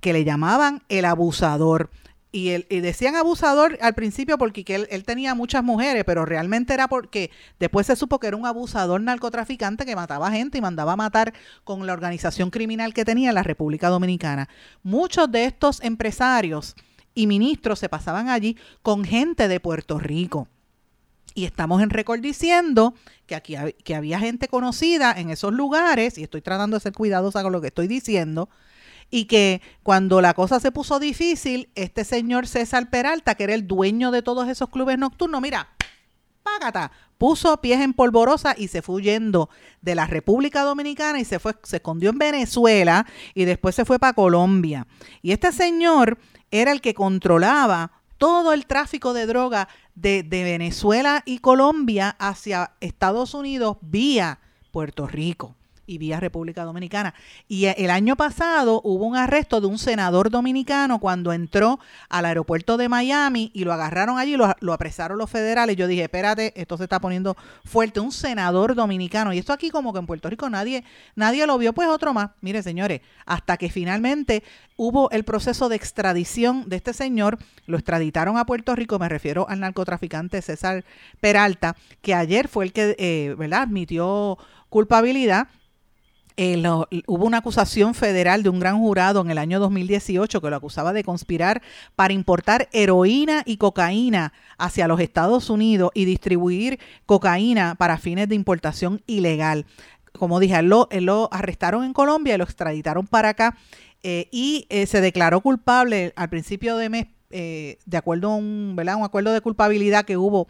[0.00, 1.90] que le llamaban el abusador.
[2.32, 6.86] Y, el, decían abusador al principio porque él, él, tenía muchas mujeres, pero realmente era
[6.86, 10.96] porque después se supo que era un abusador narcotraficante que mataba gente y mandaba a
[10.96, 14.48] matar con la organización criminal que tenía en la República Dominicana.
[14.84, 16.76] Muchos de estos empresarios
[17.14, 20.48] y ministros se pasaban allí con gente de Puerto Rico.
[21.34, 22.94] Y estamos en récord diciendo
[23.26, 27.42] que aquí que había gente conocida en esos lugares, y estoy tratando de ser cuidadosa
[27.42, 28.48] con lo que estoy diciendo,
[29.10, 33.66] y que cuando la cosa se puso difícil, este señor César Peralta, que era el
[33.66, 35.68] dueño de todos esos clubes nocturnos, mira,
[36.42, 39.50] págata, puso pies en polvorosa y se fue huyendo
[39.82, 43.98] de la República Dominicana y se fue, se escondió en Venezuela y después se fue
[43.98, 44.86] para Colombia.
[45.22, 46.18] Y este señor
[46.50, 53.32] era el que controlaba todo el tráfico de droga de, Venezuela y Colombia hacia Estados
[53.32, 55.56] Unidos vía Puerto Rico.
[55.90, 57.14] Y vía República Dominicana.
[57.48, 62.24] Y eh, el año pasado hubo un arresto de un senador dominicano cuando entró al
[62.24, 65.76] aeropuerto de Miami y lo agarraron allí, lo, lo apresaron los federales.
[65.76, 67.98] Yo dije, espérate, esto se está poniendo fuerte.
[67.98, 69.32] Un senador dominicano.
[69.32, 70.84] Y esto aquí como que en Puerto Rico nadie,
[71.16, 72.30] nadie lo vio, pues otro más.
[72.40, 74.44] Mire, señores, hasta que finalmente
[74.76, 79.46] hubo el proceso de extradición de este señor, lo extraditaron a Puerto Rico, me refiero
[79.48, 80.84] al narcotraficante César
[81.20, 84.38] Peralta, que ayer fue el que, eh, ¿verdad?, admitió
[84.70, 85.48] culpabilidad.
[86.42, 86.56] Eh,
[87.06, 90.94] hubo una acusación federal de un gran jurado en el año 2018 que lo acusaba
[90.94, 91.60] de conspirar
[91.96, 98.36] para importar heroína y cocaína hacia los Estados Unidos y distribuir cocaína para fines de
[98.36, 99.66] importación ilegal.
[100.18, 103.58] Como dije, lo, lo arrestaron en Colombia y lo extraditaron para acá
[104.02, 108.76] eh, y eh, se declaró culpable al principio de mes, eh, de acuerdo a un,
[108.78, 110.48] un acuerdo de culpabilidad que hubo,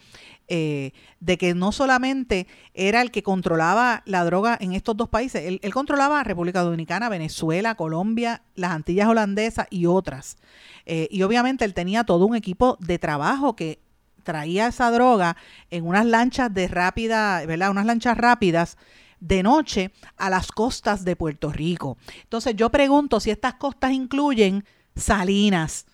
[0.49, 5.73] de que no solamente era el que controlaba la droga en estos dos países, él,
[5.73, 10.39] controlaba República Dominicana, Venezuela, Colombia, las Antillas holandesas y otras.
[10.87, 13.79] y obviamente él tenía todo un equipo de trabajo que
[14.23, 15.37] traía esa droga
[15.71, 17.71] en unas lanchas de rápida, ¿verdad?
[17.71, 18.77] Unas lanchas rápidas
[19.21, 21.99] de noche a las costas de Puerto Rico.
[22.23, 24.65] Entonces yo pregunto si estas costas incluyen
[24.97, 25.87] Salinas.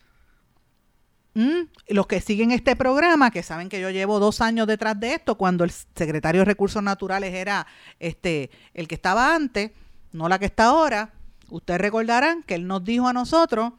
[1.36, 1.68] ¿Mm?
[1.88, 5.36] Los que siguen este programa, que saben que yo llevo dos años detrás de esto,
[5.36, 7.66] cuando el secretario de Recursos Naturales era
[8.00, 9.70] este el que estaba antes,
[10.12, 11.12] no la que está ahora,
[11.50, 13.74] ustedes recordarán que él nos dijo a nosotros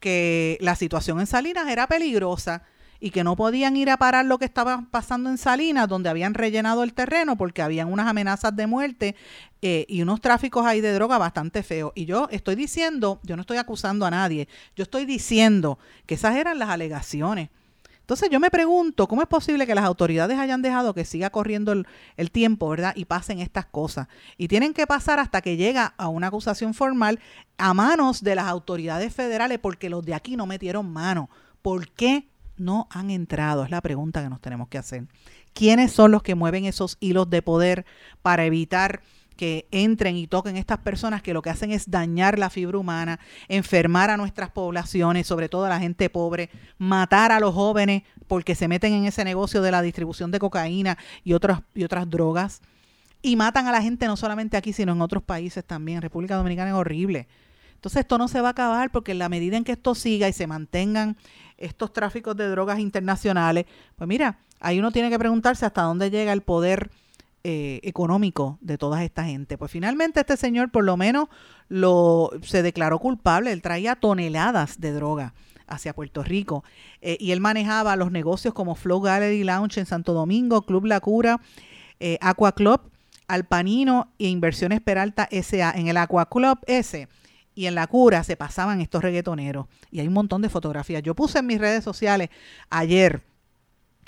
[0.00, 2.64] que la situación en Salinas era peligrosa
[3.00, 6.34] y que no podían ir a parar lo que estaba pasando en Salinas, donde habían
[6.34, 9.14] rellenado el terreno porque habían unas amenazas de muerte
[9.62, 11.92] eh, y unos tráficos ahí de droga bastante feos.
[11.94, 16.36] Y yo estoy diciendo, yo no estoy acusando a nadie, yo estoy diciendo que esas
[16.36, 17.50] eran las alegaciones.
[18.00, 21.72] Entonces yo me pregunto, ¿cómo es posible que las autoridades hayan dejado que siga corriendo
[21.72, 22.94] el, el, tiempo, ¿verdad?
[22.96, 24.08] Y pasen estas cosas.
[24.38, 27.20] Y tienen que pasar hasta que llega a una acusación formal
[27.58, 31.28] a manos de las autoridades federales porque los de aquí no metieron mano.
[31.60, 32.26] ¿Por qué
[32.58, 33.64] no han entrado?
[33.64, 35.06] Es la pregunta que nos tenemos que hacer.
[35.52, 37.84] ¿Quiénes son los que mueven esos hilos de poder
[38.22, 39.02] para evitar
[39.38, 43.20] que entren y toquen estas personas que lo que hacen es dañar la fibra humana,
[43.46, 48.56] enfermar a nuestras poblaciones, sobre todo a la gente pobre, matar a los jóvenes porque
[48.56, 52.62] se meten en ese negocio de la distribución de cocaína y otras, y otras drogas?
[53.22, 56.02] Y matan a la gente no solamente aquí, sino en otros países también.
[56.02, 57.28] República Dominicana es horrible.
[57.74, 60.28] Entonces esto no se va a acabar porque en la medida en que esto siga
[60.28, 61.16] y se mantengan
[61.58, 63.66] estos tráficos de drogas internacionales,
[63.96, 66.90] pues mira, ahí uno tiene que preguntarse hasta dónde llega el poder
[67.44, 69.56] eh, económico de toda esta gente.
[69.56, 71.28] Pues finalmente este señor por lo menos
[71.68, 75.34] lo, se declaró culpable, él traía toneladas de droga
[75.68, 76.64] hacia Puerto Rico
[77.00, 81.00] eh, y él manejaba los negocios como Flow Gallery Lounge en Santo Domingo, Club La
[81.00, 81.40] Cura,
[82.00, 82.80] eh, Aqua Club,
[83.28, 85.72] Alpanino e Inversiones Peralta SA.
[85.76, 87.06] En el Aqua Club S
[87.58, 89.66] y en la cura se pasaban estos reggaetoneros.
[89.90, 91.02] Y hay un montón de fotografías.
[91.02, 92.28] Yo puse en mis redes sociales
[92.70, 93.24] ayer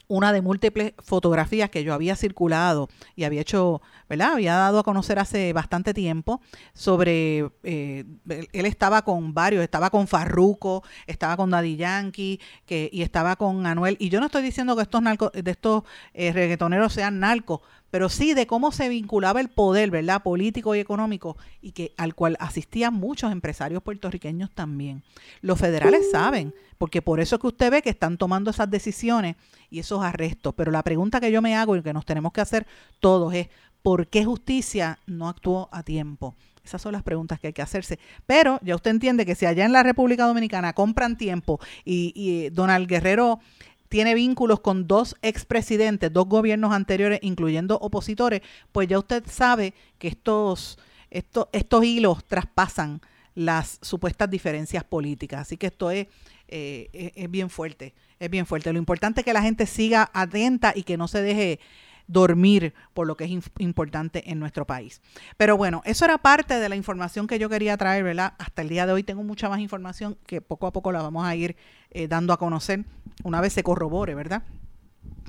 [0.07, 4.35] una de múltiples fotografías que yo había circulado y había hecho, ¿verdad?
[4.35, 6.41] Había dado a conocer hace bastante tiempo
[6.75, 8.05] sobre, eh,
[8.53, 13.67] él estaba con varios, estaba con Farruco, estaba con Daddy Yankee que, y estaba con
[13.67, 13.97] Anuel.
[13.99, 15.83] Y yo no estoy diciendo que estos, narcos, de estos
[16.15, 20.22] eh, reggaetoneros sean narcos, pero sí de cómo se vinculaba el poder, ¿verdad?
[20.22, 25.03] Político y económico, y que al cual asistían muchos empresarios puertorriqueños también.
[25.40, 26.11] Los federales uh.
[26.12, 29.37] saben, porque por eso es que usted ve que están tomando esas decisiones
[29.70, 30.55] y esos arrestos.
[30.57, 32.66] Pero la pregunta que yo me hago y que nos tenemos que hacer
[33.00, 33.48] todos es,
[33.83, 36.35] ¿por qué justicia no actuó a tiempo?
[36.64, 37.98] Esas son las preguntas que hay que hacerse.
[38.26, 42.50] Pero ya usted entiende que si allá en la República Dominicana compran tiempo y, y
[42.50, 43.40] Donald Guerrero
[43.90, 50.07] tiene vínculos con dos expresidentes, dos gobiernos anteriores, incluyendo opositores, pues ya usted sabe que
[50.07, 50.79] estos,
[51.11, 53.03] estos, estos hilos traspasan
[53.35, 55.40] las supuestas diferencias políticas.
[55.40, 56.07] Así que esto es,
[56.46, 58.72] eh, es, bien fuerte, es bien fuerte.
[58.72, 61.59] Lo importante es que la gente siga atenta y que no se deje
[62.11, 65.01] dormir por lo que es importante en nuestro país.
[65.37, 68.35] Pero bueno, eso era parte de la información que yo quería traer, ¿verdad?
[68.38, 71.25] Hasta el día de hoy tengo mucha más información que poco a poco la vamos
[71.25, 71.57] a ir
[71.90, 72.85] eh, dando a conocer
[73.23, 74.42] una vez se corrobore, ¿verdad?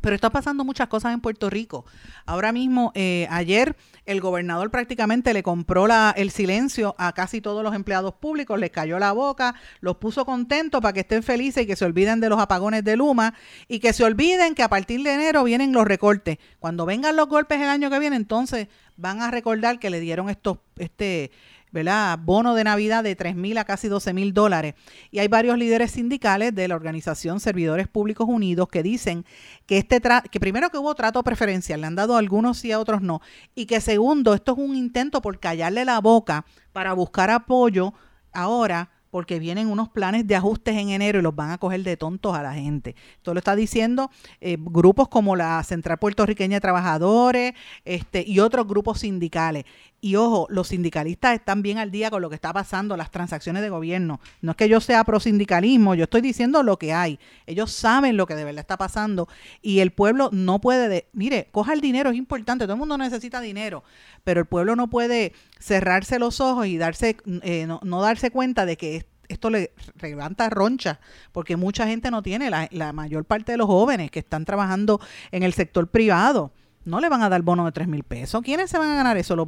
[0.02, 1.86] Pero está pasando muchas cosas en Puerto Rico.
[2.26, 7.64] Ahora mismo, eh, ayer, el gobernador prácticamente le compró la, el silencio a casi todos
[7.64, 11.68] los empleados públicos, les cayó la boca, los puso contentos para que estén felices y
[11.68, 13.34] que se olviden de los apagones de Luma
[13.68, 16.38] y que se olviden que a partir de enero vienen los recortes.
[16.60, 20.30] Cuando vengan los golpes el año que viene, entonces van a recordar que le dieron
[20.30, 21.32] estos, este,
[21.72, 22.20] ¿verdad?
[22.22, 24.76] Bono de Navidad de 3 mil a casi 12 mil dólares.
[25.10, 29.26] Y hay varios líderes sindicales de la organización Servidores Públicos Unidos que dicen
[29.66, 32.80] que este que primero que hubo trato preferencial, le han dado a algunos y a
[32.80, 33.22] otros no,
[33.56, 37.94] y que segundo, esto es un intento por callarle la boca para buscar apoyo
[38.34, 41.98] ahora porque vienen unos planes de ajustes en enero y los van a coger de
[41.98, 42.96] tontos a la gente.
[43.18, 47.54] Esto lo está diciendo eh, grupos como la Central Puertorriqueña de Trabajadores
[47.84, 49.66] este, y otros grupos sindicales.
[50.04, 53.62] Y ojo, los sindicalistas están bien al día con lo que está pasando, las transacciones
[53.62, 54.20] de gobierno.
[54.42, 57.20] No es que yo sea pro sindicalismo, yo estoy diciendo lo que hay.
[57.46, 59.30] Ellos saben lo que de verdad está pasando
[59.62, 63.42] y el pueblo no puede, mire, coja el dinero, es importante, todo el mundo necesita
[63.42, 63.84] dinero,
[64.24, 68.78] pero el pueblo no puede cerrarse los ojos y darse, eh, no, darse cuenta de
[68.78, 69.72] que esto le
[70.02, 71.00] levanta roncha,
[71.32, 75.00] porque mucha gente no tiene, la mayor parte de los jóvenes que están trabajando
[75.32, 76.52] en el sector privado
[76.86, 78.42] no le van a dar bono de 3 mil pesos.
[78.42, 79.36] ¿Quiénes se van a ganar eso?
[79.36, 79.48] Los,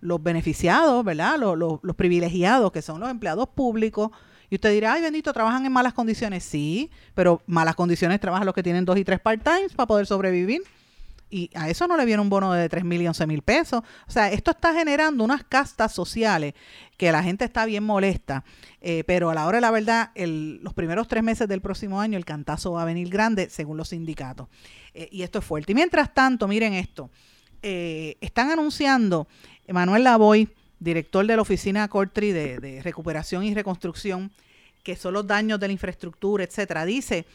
[0.00, 1.38] los, beneficiados, ¿verdad?
[1.38, 4.10] Los, los, privilegiados, que son los empleados públicos.
[4.48, 6.44] Y usted dirá, ay, bendito, trabajan en malas condiciones.
[6.44, 10.62] Sí, pero malas condiciones trabajan los que tienen dos y tres part-times para poder sobrevivir
[11.30, 13.82] y a eso no le viene un bono de 3 mil y 11 mil pesos.
[14.06, 16.54] O sea, esto está generando unas castas sociales
[16.96, 18.44] que la gente está bien molesta,
[18.80, 22.18] eh, pero a la hora de la verdad, los primeros tres meses del próximo año
[22.18, 24.48] el cantazo va a venir grande según los sindicatos.
[24.92, 25.72] Eh, y esto es fuerte.
[25.72, 27.10] Y mientras tanto, miren esto,
[27.62, 29.28] eh, están anunciando,
[29.68, 30.48] Manuel Lavoy,
[30.80, 34.32] director de la oficina Cortri de, de recuperación y reconstrucción,
[34.82, 37.26] que son los daños de la infraestructura, etcétera, dice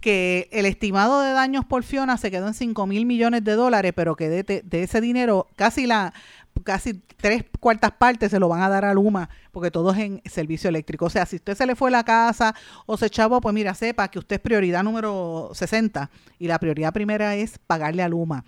[0.00, 3.92] que el estimado de daños por Fiona se quedó en 5 mil millones de dólares,
[3.94, 6.12] pero que de, ese dinero casi la
[6.64, 10.22] casi tres cuartas partes se lo van a dar a Luma, porque todo es en
[10.24, 11.04] servicio eléctrico.
[11.04, 12.54] O sea, si usted se le fue la casa
[12.86, 16.94] o se echaba, pues mira, sepa que usted es prioridad número 60 y la prioridad
[16.94, 18.44] primera es pagarle a Luma.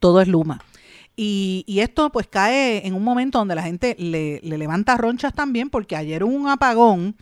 [0.00, 0.60] Todo es Luma.
[1.14, 5.70] Y, esto pues cae en un momento donde la gente le, le levanta ronchas también,
[5.70, 7.14] porque ayer hubo un apagón.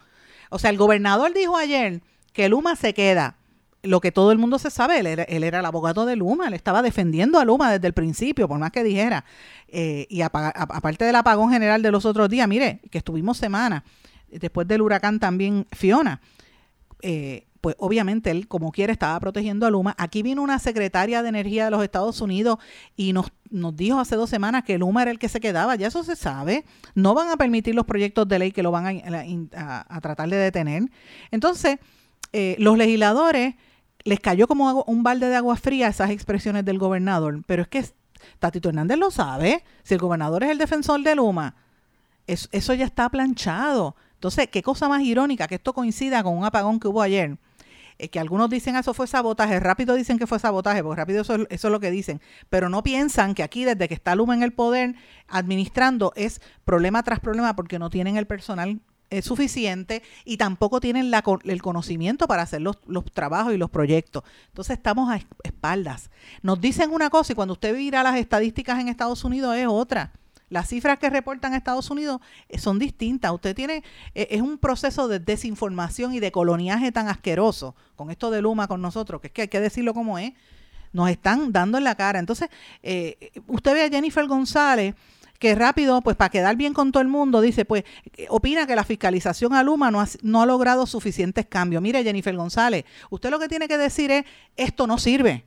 [0.49, 2.01] O sea, el gobernador dijo ayer
[2.33, 3.37] que Luma se queda.
[3.83, 6.83] Lo que todo el mundo se sabe, él era, el abogado de Luma, él estaba
[6.83, 9.25] defendiendo a Luma desde el principio, por más que dijera.
[9.69, 13.83] Eh, y aparte del apagón general de los otros días, mire, que estuvimos semanas,
[14.31, 16.21] después del huracán también Fiona,
[17.01, 19.95] eh, pues obviamente él, como quiere, estaba protegiendo a Luma.
[19.99, 22.59] Aquí vino una secretaria de Energía de los Estados Unidos
[22.97, 25.77] y nos, nos dijo hace dos semanas que Luma era el que se quedaba.
[25.77, 26.65] Ya eso se sabe.
[26.95, 29.03] No van a permitir los proyectos de ley que lo van
[29.55, 30.85] a tratar de detener.
[31.31, 31.79] Entonces,
[32.33, 33.55] eh, los legisladores
[34.05, 37.85] les cayó como un balde de agua fría esas expresiones del gobernador, pero es que
[38.39, 41.57] Tatito Hernández lo sabe, si el gobernador es el defensor de Luma,
[42.27, 43.97] eso ya está planchado.
[44.15, 47.39] Entonces, qué cosa más irónica que esto coincida con un apagón que hubo ayer.
[48.01, 51.37] Eh, que algunos dicen eso fue sabotaje, rápido dicen que fue sabotaje, porque rápido eso,
[51.51, 54.53] es lo que dicen, pero no piensan que aquí desde que está Luma en el
[54.53, 54.95] poder
[55.29, 58.81] administrando es problema tras problema porque no tienen el personal
[59.11, 63.71] es suficiente y tampoco tienen la, el conocimiento para hacer los, los, trabajos y los
[63.71, 64.23] proyectos.
[64.49, 66.11] Entonces estamos a espaldas.
[66.43, 70.13] Nos dicen una cosa y cuando usted mira las estadísticas en Estados Unidos es otra.
[70.49, 73.33] Las cifras que reportan Estados Unidos eh, son distintas.
[73.33, 73.85] Usted tiene,
[74.15, 78.67] eh, es un proceso de desinformación y de coloniaje tan asqueroso con esto de Luma
[78.67, 80.33] con nosotros, que es que hay que decirlo como es.
[80.93, 82.19] Nos están dando en la cara.
[82.19, 82.49] Entonces,
[82.83, 84.97] eh, usted ve a Jennifer González
[85.41, 87.83] que rápido, pues para quedar bien con todo el mundo, dice, pues
[88.29, 91.83] opina que la fiscalización a Luma no ha, no ha logrado suficientes cambios.
[91.83, 94.25] Mire, Jennifer González, usted lo que tiene que decir es,
[94.57, 95.45] esto no sirve,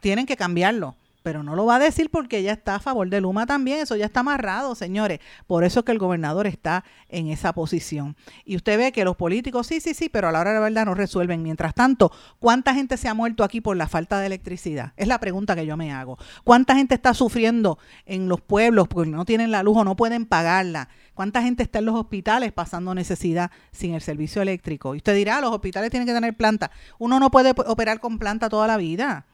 [0.00, 3.20] tienen que cambiarlo pero no lo va a decir porque ella está a favor de
[3.20, 5.20] Luma también, eso ya está amarrado, señores.
[5.46, 8.16] Por eso es que el gobernador está en esa posición.
[8.44, 10.60] Y usted ve que los políticos, sí, sí, sí, pero a la hora de la
[10.60, 11.42] verdad no resuelven.
[11.42, 14.92] Mientras tanto, ¿cuánta gente se ha muerto aquí por la falta de electricidad?
[14.96, 16.18] Es la pregunta que yo me hago.
[16.44, 20.26] ¿Cuánta gente está sufriendo en los pueblos porque no tienen la luz o no pueden
[20.26, 20.88] pagarla?
[21.14, 24.94] ¿Cuánta gente está en los hospitales pasando necesidad sin el servicio eléctrico?
[24.94, 26.70] Y usted dirá, los hospitales tienen que tener planta.
[26.98, 29.26] Uno no puede operar con planta toda la vida.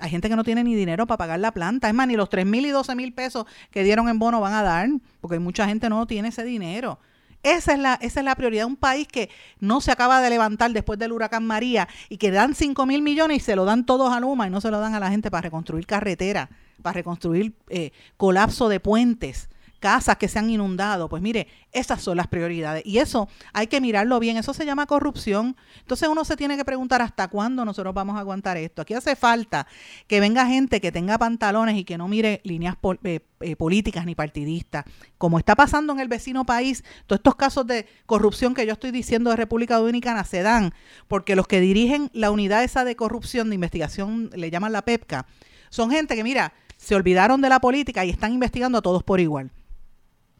[0.00, 1.88] Hay gente que no tiene ni dinero para pagar la planta.
[1.88, 4.54] Es más, ni los 3 mil y 12 mil pesos que dieron en bono van
[4.54, 4.88] a dar,
[5.20, 6.98] porque mucha gente no tiene ese dinero.
[7.42, 8.66] Esa es, la, esa es la prioridad.
[8.66, 9.30] Un país que
[9.60, 13.38] no se acaba de levantar después del huracán María y que dan 5 mil millones
[13.38, 15.30] y se lo dan todos a Luma y no se lo dan a la gente
[15.30, 16.50] para reconstruir carretera,
[16.82, 19.48] para reconstruir eh, colapso de puentes
[19.78, 21.08] casas que se han inundado.
[21.08, 22.84] Pues mire, esas son las prioridades.
[22.84, 24.36] Y eso hay que mirarlo bien.
[24.36, 25.56] Eso se llama corrupción.
[25.80, 28.82] Entonces uno se tiene que preguntar hasta cuándo nosotros vamos a aguantar esto.
[28.82, 29.66] Aquí hace falta
[30.06, 34.14] que venga gente que tenga pantalones y que no mire líneas eh, eh, políticas ni
[34.14, 34.84] partidistas.
[35.16, 38.90] Como está pasando en el vecino país, todos estos casos de corrupción que yo estoy
[38.90, 40.72] diciendo de República Dominicana se dan
[41.06, 45.26] porque los que dirigen la unidad esa de corrupción, de investigación, le llaman la PEPCA,
[45.70, 49.20] son gente que, mira, se olvidaron de la política y están investigando a todos por
[49.20, 49.50] igual.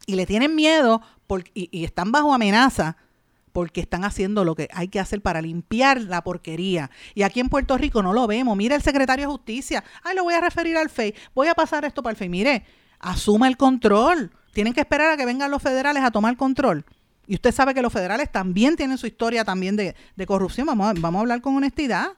[0.07, 1.03] Y le tienen miedo
[1.55, 2.96] y, están bajo amenaza
[3.53, 6.90] porque están haciendo lo que hay que hacer para limpiar la porquería.
[7.14, 8.57] Y aquí en Puerto Rico no lo vemos.
[8.57, 9.82] Mire el secretario de Justicia.
[10.05, 11.14] Ay, lo voy a referir al FEI.
[11.34, 12.28] Voy a pasar esto para el FEI.
[12.28, 12.64] Mire,
[13.01, 14.30] asuma el control.
[14.53, 16.84] Tienen que esperar a que vengan los federales a tomar control.
[17.26, 19.94] Y usted sabe que los federales también tienen su historia también de,
[20.26, 20.66] corrupción.
[20.66, 22.12] Vamos vamos a hablar con honestidad.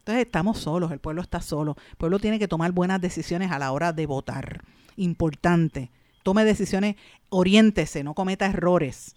[0.00, 1.76] Entonces estamos solos, el pueblo está solo.
[1.90, 4.64] El pueblo tiene que tomar buenas decisiones a la hora de votar.
[4.96, 5.90] Importante
[6.28, 6.96] tome decisiones,
[7.30, 9.16] oriéntese, no cometa errores.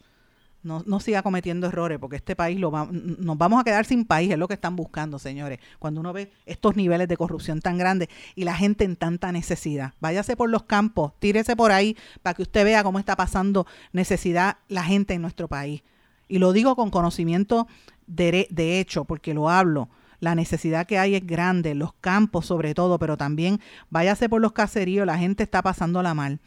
[0.63, 4.05] No, no, siga cometiendo errores, porque este país lo va, nos vamos a quedar sin
[4.05, 5.59] país, es lo que están buscando, señores.
[5.77, 9.91] Cuando uno ve estos niveles de corrupción tan grandes y la gente en tanta necesidad.
[9.99, 14.59] Váyase por los campos, tírese por ahí para que usted vea cómo está pasando necesidad
[14.69, 15.83] la gente en nuestro país.
[16.29, 17.67] Y lo digo con conocimiento
[18.07, 19.89] de, de hecho, porque lo hablo.
[20.21, 23.59] La necesidad que hay es grande, los campos sobre todo, pero también
[23.89, 26.39] váyase por los caseríos, la gente está pasándola mal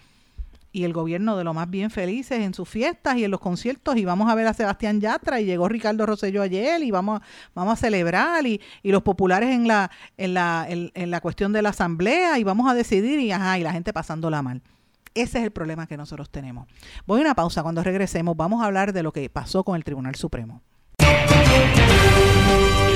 [0.75, 3.97] y el gobierno de lo más bien felices en sus fiestas y en los conciertos
[3.97, 7.21] y vamos a ver a Sebastián Yatra y llegó Ricardo Rosselló ayer y vamos,
[7.55, 11.63] vamos a celebrar y, y los populares en la, en, la, en, la cuestión de
[11.63, 14.63] la asamblea y vamos a decidir y, ajá, y la gente pasándola mal.
[15.15, 16.67] Ese es el problema que nosotros tenemos.
[17.07, 17.63] Voy a una pausa.
[17.63, 20.61] Cuando regresemos vamos a hablar de lo que pasó con el Tribunal Supremo.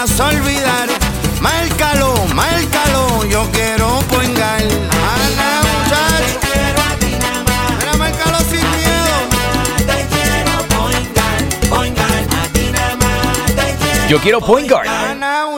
[0.00, 0.88] Vayas a olvidar.
[1.40, 4.62] Márcalo, márcalo, yo quiero poingar.
[4.62, 6.38] Ana, muchacho.
[7.80, 9.14] Mira, márcalo sin miedo.
[9.78, 12.10] Te quiero poingar, poingar.
[12.10, 14.08] A ti nada más te quiero.
[14.08, 15.09] Yo quiero Poingar.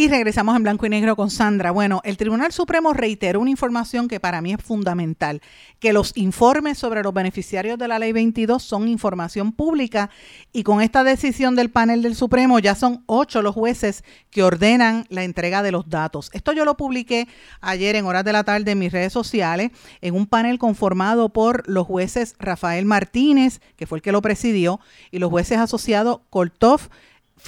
[0.00, 1.72] Y regresamos en blanco y negro con Sandra.
[1.72, 5.42] Bueno, el Tribunal Supremo reiteró una información que para mí es fundamental,
[5.78, 10.08] que los informes sobre los beneficiarios de la Ley 22 son información pública
[10.54, 15.04] y con esta decisión del panel del Supremo ya son ocho los jueces que ordenan
[15.10, 16.30] la entrega de los datos.
[16.32, 17.28] Esto yo lo publiqué
[17.60, 19.70] ayer en horas de la tarde en mis redes sociales
[20.00, 24.80] en un panel conformado por los jueces Rafael Martínez, que fue el que lo presidió,
[25.10, 26.88] y los jueces asociados Koltov,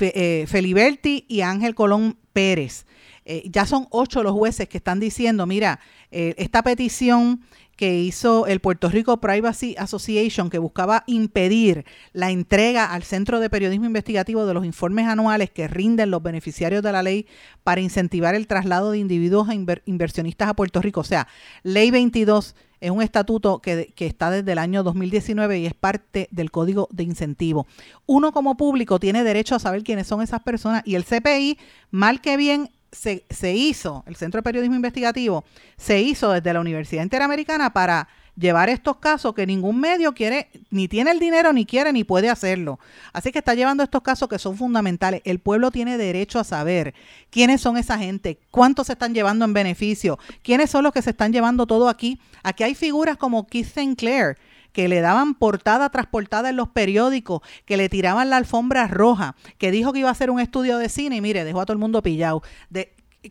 [0.00, 2.86] Eh, Feliberti y Ángel Colón Pérez.
[3.24, 5.78] Eh, ya son ocho los jueces que están diciendo, mira,
[6.10, 7.40] eh, esta petición
[7.76, 13.48] que hizo el Puerto Rico Privacy Association, que buscaba impedir la entrega al Centro de
[13.48, 17.26] Periodismo Investigativo de los informes anuales que rinden los beneficiarios de la ley
[17.64, 21.00] para incentivar el traslado de individuos inver- inversionistas a Puerto Rico.
[21.00, 21.28] O sea,
[21.62, 26.50] Ley 22 es un estatuto que, está desde el año 2019 y es parte del
[26.50, 27.68] Código de Incentivo.
[28.06, 31.58] Uno como público tiene derecho a saber quiénes son esas personas y el CPI,
[31.92, 35.44] mal que bien, se hizo, el Centro de Periodismo Investigativo,
[35.76, 40.88] se hizo desde la Universidad Interamericana para llevar estos casos que ningún medio quiere, ni
[40.88, 42.78] tiene el dinero, ni quiere, ni puede hacerlo.
[43.12, 45.20] Así que está llevando estos casos que son fundamentales.
[45.24, 46.94] El pueblo tiene derecho a saber
[47.30, 51.10] quiénes son esa gente, cuántos se están llevando en beneficio, quiénes son los que se
[51.10, 52.20] están llevando todo aquí.
[52.42, 54.38] Aquí hay figuras como Keith Sinclair,
[54.72, 59.36] que le daban portada tras portada en los periódicos, que le tiraban la alfombra roja,
[59.58, 61.74] que dijo que iba a hacer un estudio de cine y mire, dejó a todo
[61.74, 62.42] el mundo pillado.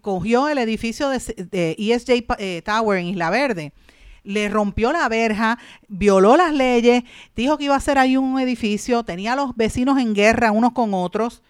[0.01, 1.17] Cogió el edificio de,
[1.51, 3.73] de ESJ eh, Tower en Isla Verde
[4.23, 5.57] le rompió la verja,
[5.87, 7.03] violó las leyes,
[7.35, 10.73] dijo que iba a hacer ahí un edificio, tenía a los vecinos en guerra unos
[10.73, 11.41] con otros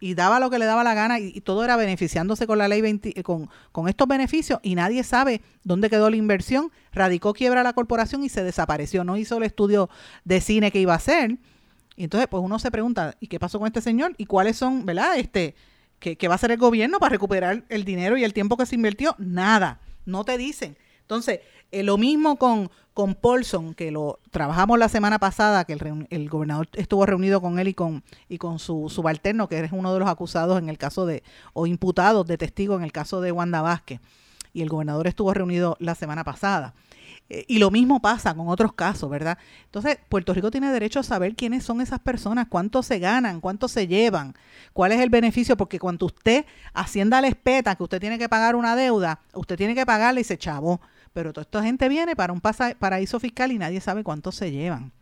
[0.00, 2.80] y daba lo que le daba la gana y, todo era beneficiándose con la ley
[2.80, 7.62] 20 eh, con, con estos beneficios y nadie sabe dónde quedó la inversión, radicó quiebra
[7.62, 9.90] la corporación y se desapareció, no hizo el estudio
[10.24, 11.36] de cine que iba a hacer.
[11.96, 14.14] Y entonces pues uno se pregunta, ¿y qué pasó con este señor?
[14.16, 15.18] ¿Y cuáles son, verdad?
[15.18, 15.54] Este,
[15.98, 18.64] ¿qué, qué va a hacer el gobierno para recuperar el dinero y el tiempo que
[18.64, 19.14] se invirtió?
[19.18, 20.78] Nada, no te dicen.
[21.02, 21.40] Entonces,
[21.72, 26.28] eh, lo mismo con, con Paulson, que lo trabajamos la semana pasada, que el, el
[26.28, 30.00] gobernador estuvo reunido con él y con, y con su subalterno, que es uno de
[30.00, 33.62] los acusados en el caso de, o imputados de testigo en el caso de Wanda
[33.62, 34.00] Vázquez.
[34.52, 36.74] Y el gobernador estuvo reunido la semana pasada.
[37.30, 39.38] Eh, y lo mismo pasa con otros casos, ¿verdad?
[39.64, 43.68] Entonces, Puerto Rico tiene derecho a saber quiénes son esas personas, cuánto se ganan, cuánto
[43.68, 44.34] se llevan,
[44.72, 46.44] cuál es el beneficio, porque cuando usted
[46.74, 50.24] Hacienda les peta que usted tiene que pagar una deuda, usted tiene que pagarle y
[50.24, 50.80] se chavó.
[51.12, 54.92] Pero toda esta gente viene para un paraíso fiscal y nadie sabe cuánto se llevan.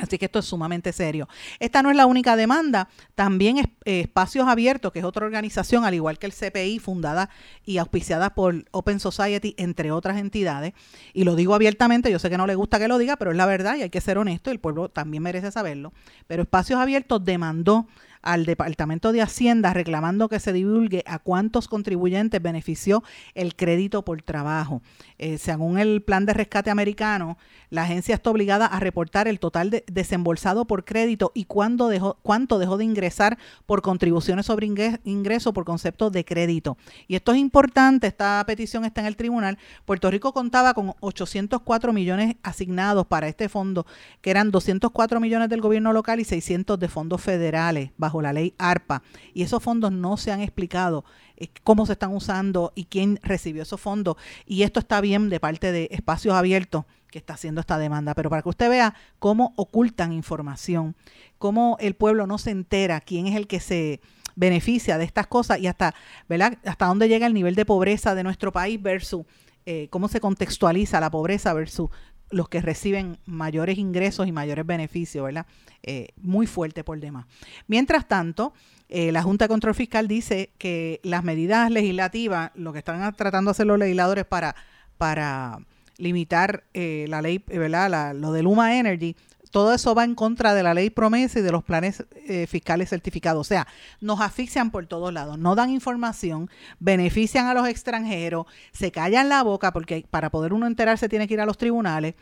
[0.00, 1.28] Así que esto es sumamente serio.
[1.60, 5.92] Esta no es la única demanda, también eh, Espacios Abiertos, que es otra organización, al
[5.92, 7.28] igual que el CPI, fundada
[7.66, 10.72] y auspiciada por Open Society, entre otras entidades.
[11.12, 13.36] Y lo digo abiertamente, yo sé que no le gusta que lo diga, pero es
[13.36, 15.92] la verdad y hay que ser honesto, el pueblo también merece saberlo.
[16.26, 17.86] Pero Espacios Abiertos demandó
[18.22, 23.02] al Departamento de Hacienda reclamando que se divulgue a cuántos contribuyentes benefició
[23.34, 24.80] el crédito por trabajo.
[25.18, 27.36] Eh, según el plan de rescate americano,
[27.70, 32.18] la agencia está obligada a reportar el total de desembolsado por crédito y cuándo dejó,
[32.22, 36.76] cuánto dejó de ingresar por contribuciones sobre ingres- ingreso por concepto de crédito.
[37.08, 39.58] Y esto es importante, esta petición está en el tribunal.
[39.84, 43.86] Puerto Rico contaba con 804 millones asignados para este fondo,
[44.20, 47.90] que eran 204 millones del gobierno local y 600 de fondos federales
[48.20, 49.02] la ley ARPA.
[49.32, 51.04] Y esos fondos no se han explicado
[51.36, 54.16] eh, cómo se están usando y quién recibió esos fondos.
[54.46, 58.30] Y esto está bien de parte de Espacios Abiertos que está haciendo esta demanda, pero
[58.30, 60.96] para que usted vea cómo ocultan información,
[61.38, 64.00] cómo el pueblo no se entera quién es el que se
[64.34, 65.94] beneficia de estas cosas y hasta,
[66.28, 66.58] ¿verdad?
[66.64, 69.26] Hasta dónde llega el nivel de pobreza de nuestro país versus
[69.66, 71.90] eh, cómo se contextualiza la pobreza versus
[72.32, 75.46] los que reciben mayores ingresos y mayores beneficios, ¿verdad?
[75.84, 77.26] Eh, muy fuerte por demás.
[77.68, 78.52] Mientras tanto,
[78.88, 83.50] eh, la Junta de Control Fiscal dice que las medidas legislativas, lo que están tratando
[83.50, 84.56] de hacer los legisladores para,
[84.98, 85.58] para
[85.98, 87.88] limitar eh, la ley, eh, ¿verdad?
[87.90, 89.14] La- lo de Luma Energy,
[89.52, 92.88] todo eso va en contra de la ley promesa y de los planes eh, fiscales
[92.88, 93.40] certificados.
[93.42, 93.68] O sea,
[94.00, 96.50] nos asfixian por todos lados, no dan información,
[96.80, 101.34] benefician a los extranjeros, se callan la boca porque para poder uno enterarse tiene que
[101.34, 102.14] ir a los tribunales.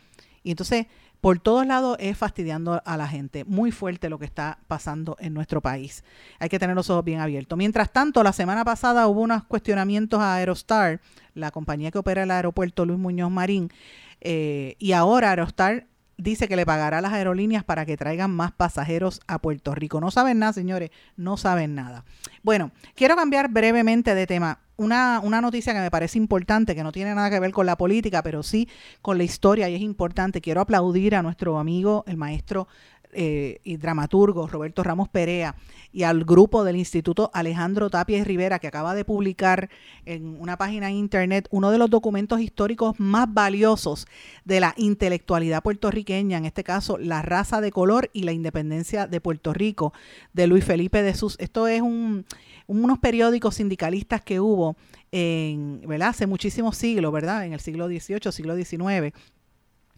[0.43, 0.87] Y entonces,
[1.21, 3.45] por todos lados es fastidiando a la gente.
[3.45, 6.03] Muy fuerte lo que está pasando en nuestro país.
[6.39, 7.57] Hay que tener los ojos bien abiertos.
[7.57, 10.99] Mientras tanto, la semana pasada hubo unos cuestionamientos a Aerostar,
[11.33, 13.71] la compañía que opera el aeropuerto Luis Muñoz Marín,
[14.19, 18.51] eh, y ahora Aerostar dice que le pagará a las aerolíneas para que traigan más
[18.51, 19.99] pasajeros a Puerto Rico.
[19.99, 22.05] No saben nada, señores, no saben nada.
[22.43, 24.59] Bueno, quiero cambiar brevemente de tema.
[24.77, 27.77] Una, una noticia que me parece importante, que no tiene nada que ver con la
[27.77, 28.67] política, pero sí
[29.01, 30.41] con la historia y es importante.
[30.41, 32.67] Quiero aplaudir a nuestro amigo, el maestro
[33.13, 35.55] eh, y dramaturgo Roberto Ramos Perea
[35.91, 39.69] y al grupo del Instituto Alejandro Tapia Rivera que acaba de publicar
[40.05, 44.07] en una página en internet uno de los documentos históricos más valiosos
[44.45, 49.21] de la intelectualidad puertorriqueña, en este caso la raza de color y la independencia de
[49.21, 49.93] Puerto Rico
[50.33, 51.37] de Luis Felipe de Sus.
[51.39, 52.25] Esto es un,
[52.67, 54.75] unos periódicos sindicalistas que hubo
[55.11, 56.09] en, ¿verdad?
[56.09, 57.45] hace muchísimos siglos, ¿verdad?
[57.45, 59.13] En el siglo XVIII, siglo XIX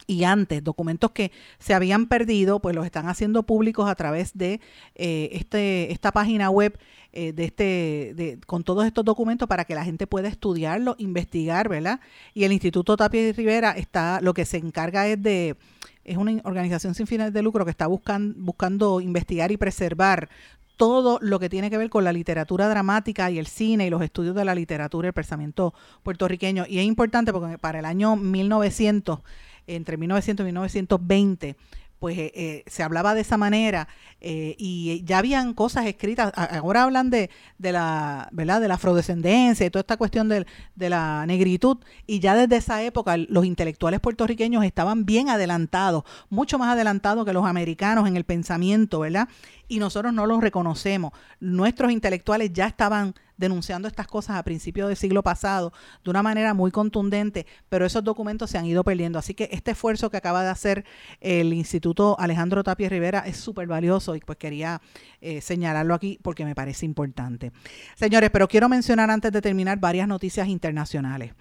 [0.07, 4.59] y antes, documentos que se habían perdido, pues los están haciendo públicos a través de
[4.95, 6.77] eh, este, esta página web
[7.11, 11.69] eh, de este, de, con todos estos documentos para que la gente pueda estudiarlo, investigar,
[11.69, 11.99] ¿verdad?
[12.33, 15.55] Y el Instituto Tapia y Rivera está, lo que se encarga es de,
[16.03, 20.29] es una organización sin fines de lucro que está buscan, buscando investigar y preservar
[20.75, 24.01] todo lo que tiene que ver con la literatura dramática y el cine y los
[24.01, 26.65] estudios de la literatura y el pensamiento puertorriqueño.
[26.67, 29.19] Y es importante porque para el año 1900
[29.67, 31.55] entre 1900 y 1920,
[32.03, 33.87] pues eh, eh, se hablaba de esa manera
[34.19, 36.33] eh, y ya habían cosas escritas.
[36.35, 38.59] Ahora hablan de, de la, ¿verdad?
[38.59, 40.45] De la afrodescendencia y toda esta cuestión de,
[40.75, 46.59] de la negritud y ya desde esa época los intelectuales puertorriqueños estaban bien adelantados, mucho
[46.59, 49.29] más adelantados que los americanos en el pensamiento, ¿verdad?
[49.69, 51.13] Y nosotros no los reconocemos.
[51.39, 55.73] Nuestros intelectuales ya estaban denunciando estas cosas a principios del siglo pasado
[56.03, 59.19] de una manera muy contundente, pero esos documentos se han ido perdiendo.
[59.19, 60.85] Así que este esfuerzo que acaba de hacer
[61.19, 64.81] el Instituto Alejandro Tapia Rivera es súper valioso y pues quería
[65.21, 67.51] eh, señalarlo aquí porque me parece importante.
[67.95, 71.33] Señores, pero quiero mencionar antes de terminar varias noticias internacionales.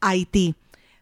[0.00, 0.54] Haití.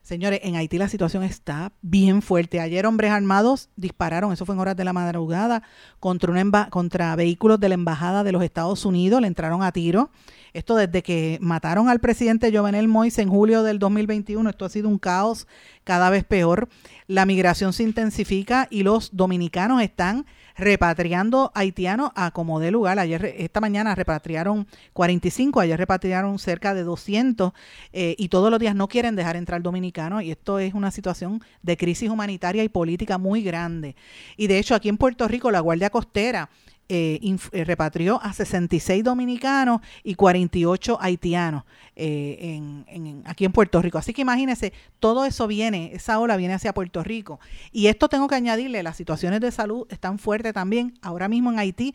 [0.07, 2.61] Señores, en Haití la situación está bien fuerte.
[2.61, 5.65] Ayer hombres armados dispararon, eso fue en horas de la madrugada,
[5.99, 10.11] contra, una contra vehículos de la Embajada de los Estados Unidos, le entraron a tiro.
[10.53, 14.89] Esto desde que mataron al presidente Jovenel Moïse en julio del 2021, esto ha sido
[14.89, 15.49] un caos
[15.83, 16.69] cada vez peor.
[17.09, 20.25] La migración se intensifica y los dominicanos están
[20.57, 22.99] repatriando haitianos a como de lugar.
[22.99, 27.53] Ayer, esta mañana repatriaron 45, ayer repatriaron cerca de 200
[27.93, 31.43] eh, y todos los días no quieren dejar entrar dominicanos y esto es una situación
[31.63, 33.97] de crisis humanitaria y política muy grande.
[34.37, 36.49] Y de hecho aquí en Puerto Rico la Guardia Costera
[36.89, 37.19] eh,
[37.53, 41.65] eh, repatrió a 66 dominicanos y 48 haitianos
[41.97, 43.99] eh, en, aquí en Puerto Rico.
[43.99, 47.41] Así que imagínense, todo eso viene, esa ola viene hacia Puerto Rico.
[47.73, 50.95] Y esto tengo que añadirle, las situaciones de salud están fuertes también.
[51.03, 51.93] Ahora mismo en Haití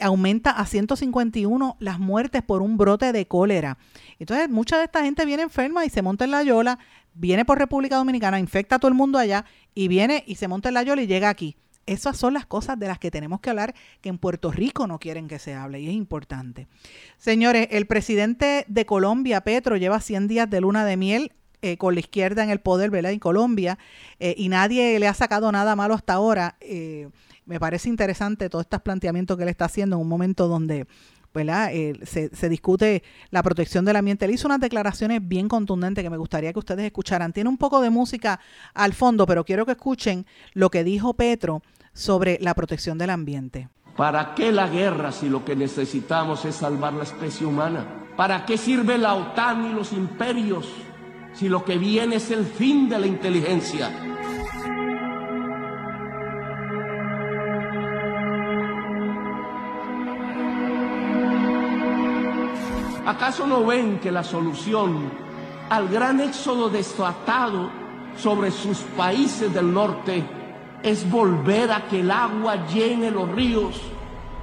[0.00, 3.78] aumenta a 151 las muertes por un brote de cólera.
[4.18, 6.80] Entonces, mucha de esta gente viene enferma y se monta en la yola,
[7.14, 10.68] viene por República Dominicana, infecta a todo el mundo allá y viene y se monta
[10.68, 11.56] en la yola y llega aquí.
[11.86, 14.98] Esas son las cosas de las que tenemos que hablar que en Puerto Rico no
[14.98, 16.68] quieren que se hable y es importante.
[17.18, 21.32] Señores, el presidente de Colombia, Petro, lleva 100 días de luna de miel
[21.64, 23.12] eh, con la izquierda en el poder, ¿verdad?
[23.12, 23.78] En Colombia
[24.18, 26.56] eh, y nadie le ha sacado nada malo hasta ahora.
[26.60, 27.08] Eh,
[27.46, 30.86] me parece interesante todos estos planteamientos que él está haciendo en un momento donde
[31.32, 31.70] ¿verdad?
[32.04, 34.24] se, se, discute la protección del ambiente.
[34.24, 37.32] Él hizo unas declaraciones bien contundentes que me gustaría que ustedes escucharan.
[37.32, 38.40] Tiene un poco de música
[38.74, 41.62] al fondo, pero quiero que escuchen lo que dijo Petro
[41.92, 43.68] sobre la protección del ambiente.
[43.96, 47.86] ¿Para qué la guerra si lo que necesitamos es salvar la especie humana?
[48.16, 50.66] ¿Para qué sirve la OTAN y los imperios
[51.34, 53.90] si lo que viene es el fin de la inteligencia?
[63.04, 65.10] ¿Acaso no ven que la solución
[65.68, 67.70] al gran éxodo desatado
[68.16, 70.24] sobre sus países del norte
[70.82, 73.80] es volver a que el agua llene los ríos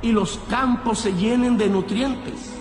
[0.02, 2.56] y los campos se llenen de nutrientes.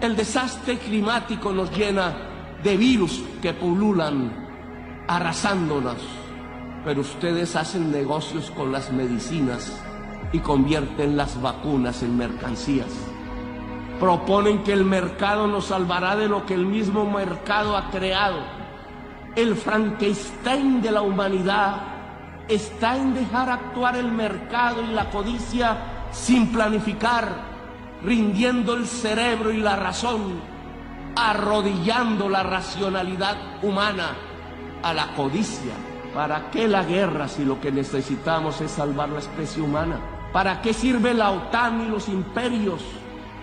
[0.00, 2.16] El desastre climático nos llena
[2.62, 4.48] de virus que pululan,
[5.06, 5.98] arrasándonos.
[6.84, 9.80] Pero ustedes hacen negocios con las medicinas
[10.32, 13.09] y convierten las vacunas en mercancías.
[14.00, 18.38] Proponen que el mercado nos salvará de lo que el mismo mercado ha creado.
[19.36, 21.82] El Frankenstein de la humanidad
[22.48, 25.76] está en dejar actuar el mercado y la codicia
[26.12, 27.28] sin planificar,
[28.02, 30.40] rindiendo el cerebro y la razón,
[31.14, 34.16] arrodillando la racionalidad humana
[34.82, 35.74] a la codicia.
[36.14, 40.00] ¿Para qué la guerra si lo que necesitamos es salvar la especie humana?
[40.32, 42.82] ¿Para qué sirve la OTAN y los imperios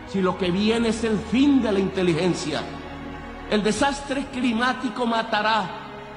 [0.07, 2.61] si lo que viene es el fin de la inteligencia?
[3.49, 5.69] El desastre climático matará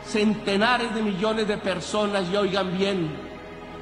[0.05, 3.11] centenares de millones de personas y oigan bien,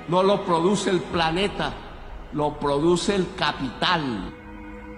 [0.09, 1.73] no lo produce el planeta,
[2.33, 4.35] lo produce el capital.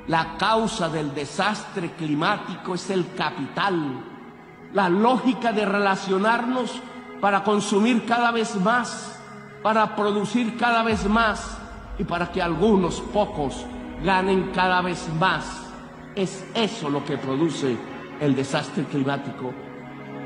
[0.07, 4.05] La causa del desastre climático es el capital.
[4.73, 6.81] La lógica de relacionarnos
[7.21, 9.21] para consumir cada vez más,
[9.63, 11.59] para producir cada vez más
[11.99, 13.67] y para que algunos pocos
[14.05, 15.71] ganen cada vez más.
[16.15, 17.77] Es eso lo que produce
[18.21, 19.55] el desastre climático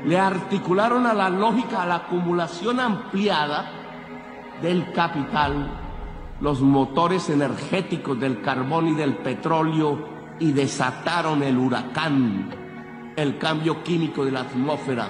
[0.05, 3.71] le articularon a la lógica, a la acumulación ampliada
[4.61, 5.67] del capital,
[6.41, 14.23] los motores energéticos del carbón y del petróleo y desataron el huracán, el cambio químico
[14.23, 15.07] de la atmósfera,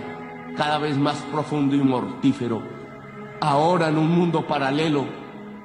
[0.55, 2.61] cada vez más profundo y mortífero.
[3.41, 5.05] Ahora en un mundo paralelo,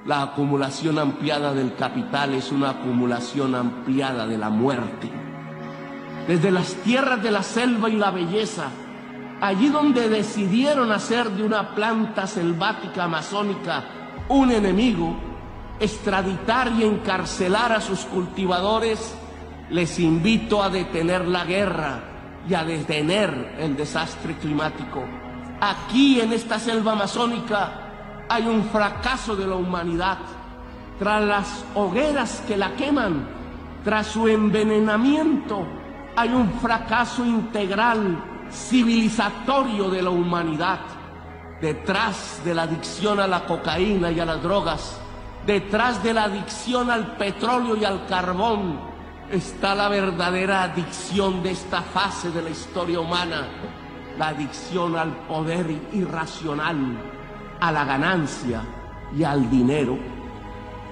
[0.07, 5.11] la acumulación ampliada del capital es una acumulación ampliada de la muerte.
[6.27, 8.69] Desde las tierras de la selva y la belleza,
[9.41, 13.85] allí donde decidieron hacer de una planta selvática amazónica
[14.29, 15.17] un enemigo,
[15.81, 19.15] extraditar y encarcelar a sus cultivadores,
[19.71, 22.01] les invito a detener la guerra
[22.49, 25.05] y a detener el desastre climático.
[25.61, 27.80] Aquí en esta selva amazónica
[28.31, 30.19] hay un fracaso de la humanidad.
[31.01, 33.29] Tras las hogueras que la queman,
[33.83, 35.67] tras su envenenamiento,
[36.15, 38.23] hay un fracaso integral
[38.53, 40.79] civilizatorio de la humanidad.
[41.61, 45.01] Detrás de la adicción a la cocaína y a las drogas,
[45.45, 48.79] detrás de la adicción al petróleo y al carbón,
[49.29, 53.49] está la verdadera adicción de esta fase de la historia humana,
[54.17, 57.20] la adicción al poder irracional,
[57.61, 58.63] a la ganancia
[59.17, 59.99] y al dinero.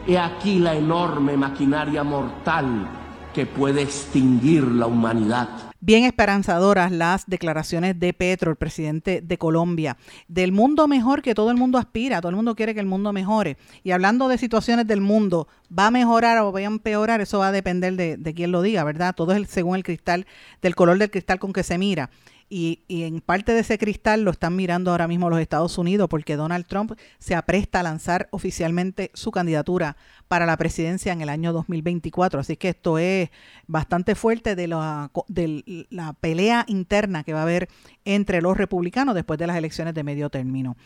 [0.07, 2.89] He aquí la enorme maquinaria mortal
[3.35, 5.49] que puede extinguir la humanidad.
[5.81, 9.97] bien esperanzadoras las declaraciones de Petro, el presidente de Colombia,
[10.27, 13.13] del mundo mejor que todo el mundo aspira, todo el mundo quiere que el mundo
[13.13, 13.57] mejore.
[13.85, 15.47] Y hablando de situaciones del mundo,
[15.77, 17.21] ¿va a mejorar o va a empeorar?
[17.21, 19.15] Eso va a depender de, de quién lo diga, ¿verdad?
[19.15, 20.27] Todo es según el cristal,
[20.63, 22.11] del color del cristal con que se mira.
[22.51, 26.09] Y, y, en parte de ese cristal lo están mirando ahora mismo los Estados Unidos
[26.09, 29.97] porque Donald Trump se apresta a lanzar oficialmente su candidatura
[30.29, 32.41] para la presidencia en el año 2024.
[32.41, 33.31] Así que esto es
[33.67, 37.69] bastante fuerte de la, de la pelea interna que va a haber
[38.05, 40.77] entre los republicanos después de las elecciones de medio término.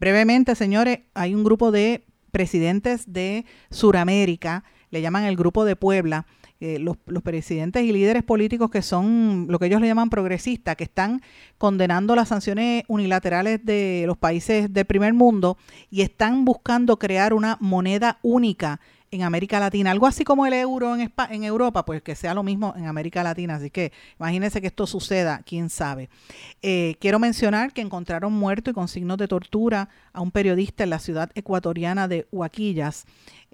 [0.00, 6.26] Brevemente, señores, hay un grupo de presidentes de Suramérica, le llaman el Grupo de Puebla,
[6.64, 10.84] eh, los, presidentes y líderes políticos que son lo que ellos le llaman progresistas, que
[10.84, 11.20] están
[11.58, 15.58] condenando las sanciones unilaterales de los países del primer mundo
[15.90, 18.78] y están buscando crear una moneda única
[19.10, 22.44] en América Latina, algo así como el euro en, en Europa, pues que sea lo
[22.44, 23.56] mismo en América Latina.
[23.56, 26.08] Así que imagínense que esto suceda, quién sabe.
[26.62, 30.90] Eh, quiero mencionar que encontraron muerto y con signos de tortura a un periodista en
[30.90, 33.04] la ciudad ecuatoriana de Huaquillas.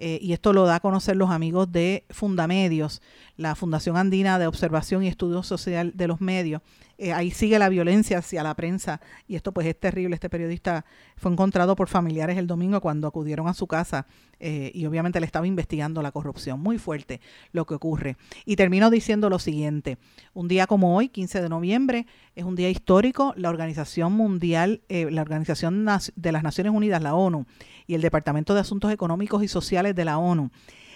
[0.01, 3.01] Eh, y esto lo da a conocer los amigos de Fundamedios,
[3.35, 6.61] la Fundación Andina de Observación y Estudio Social de los Medios.
[7.01, 10.15] Eh, ahí sigue la violencia hacia la prensa y esto pues es terrible.
[10.15, 10.83] Este periodista
[11.15, 14.05] fue encontrado por familiares el domingo cuando acudieron a su casa
[14.41, 16.59] eh, y obviamente le estaba investigando la corrupción.
[16.59, 17.21] Muy fuerte
[17.53, 18.17] lo que ocurre.
[18.43, 19.97] Y termino diciendo lo siguiente.
[20.33, 23.33] Un día como hoy, 15 de noviembre, es un día histórico.
[23.37, 27.45] La Organización Mundial, la Organización de las Naciones Unidas, la ONU,
[27.87, 30.51] y el Departamento de Asuntos Económicos y Sociales de la ONU,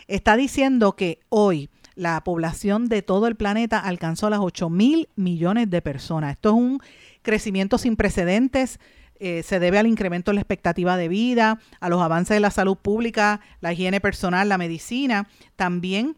[0.07, 5.69] está diciendo que hoy la población de todo el planeta alcanzó las 8 mil millones
[5.69, 6.31] de personas.
[6.31, 6.81] Esto es un
[7.21, 8.79] crecimiento sin precedentes.
[9.19, 12.51] Eh, se debe al incremento en la expectativa de vida, a los avances de la
[12.51, 15.27] salud pública, la higiene personal, la medicina.
[15.55, 16.17] También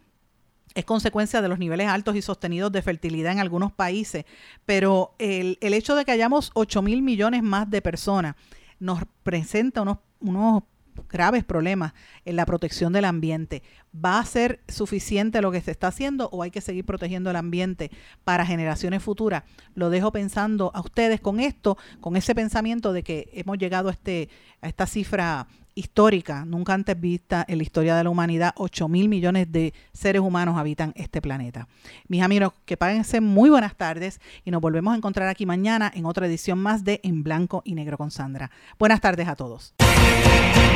[0.73, 4.25] es consecuencia de los niveles altos y sostenidos de fertilidad en algunos países.
[4.65, 8.35] Pero el, el hecho de que hayamos 8 mil millones más de personas
[8.79, 10.63] nos presenta unos, unos
[11.09, 11.93] graves problemas
[12.25, 13.63] en la protección del ambiente.
[13.93, 17.35] ¿Va a ser suficiente lo que se está haciendo o hay que seguir protegiendo el
[17.35, 17.91] ambiente
[18.23, 19.43] para generaciones futuras?
[19.73, 23.91] Lo dejo pensando a ustedes con esto, con ese pensamiento de que hemos llegado a,
[23.91, 24.29] este,
[24.61, 29.09] a esta cifra histórica, nunca antes vista en la historia de la humanidad, 8 mil
[29.09, 31.67] millones de seres humanos habitan este planeta.
[32.07, 36.05] Mis amigos, que páguense muy buenas tardes y nos volvemos a encontrar aquí mañana en
[36.05, 38.49] otra edición más de En Blanco y Negro con Sandra.
[38.79, 39.73] Buenas tardes a todos.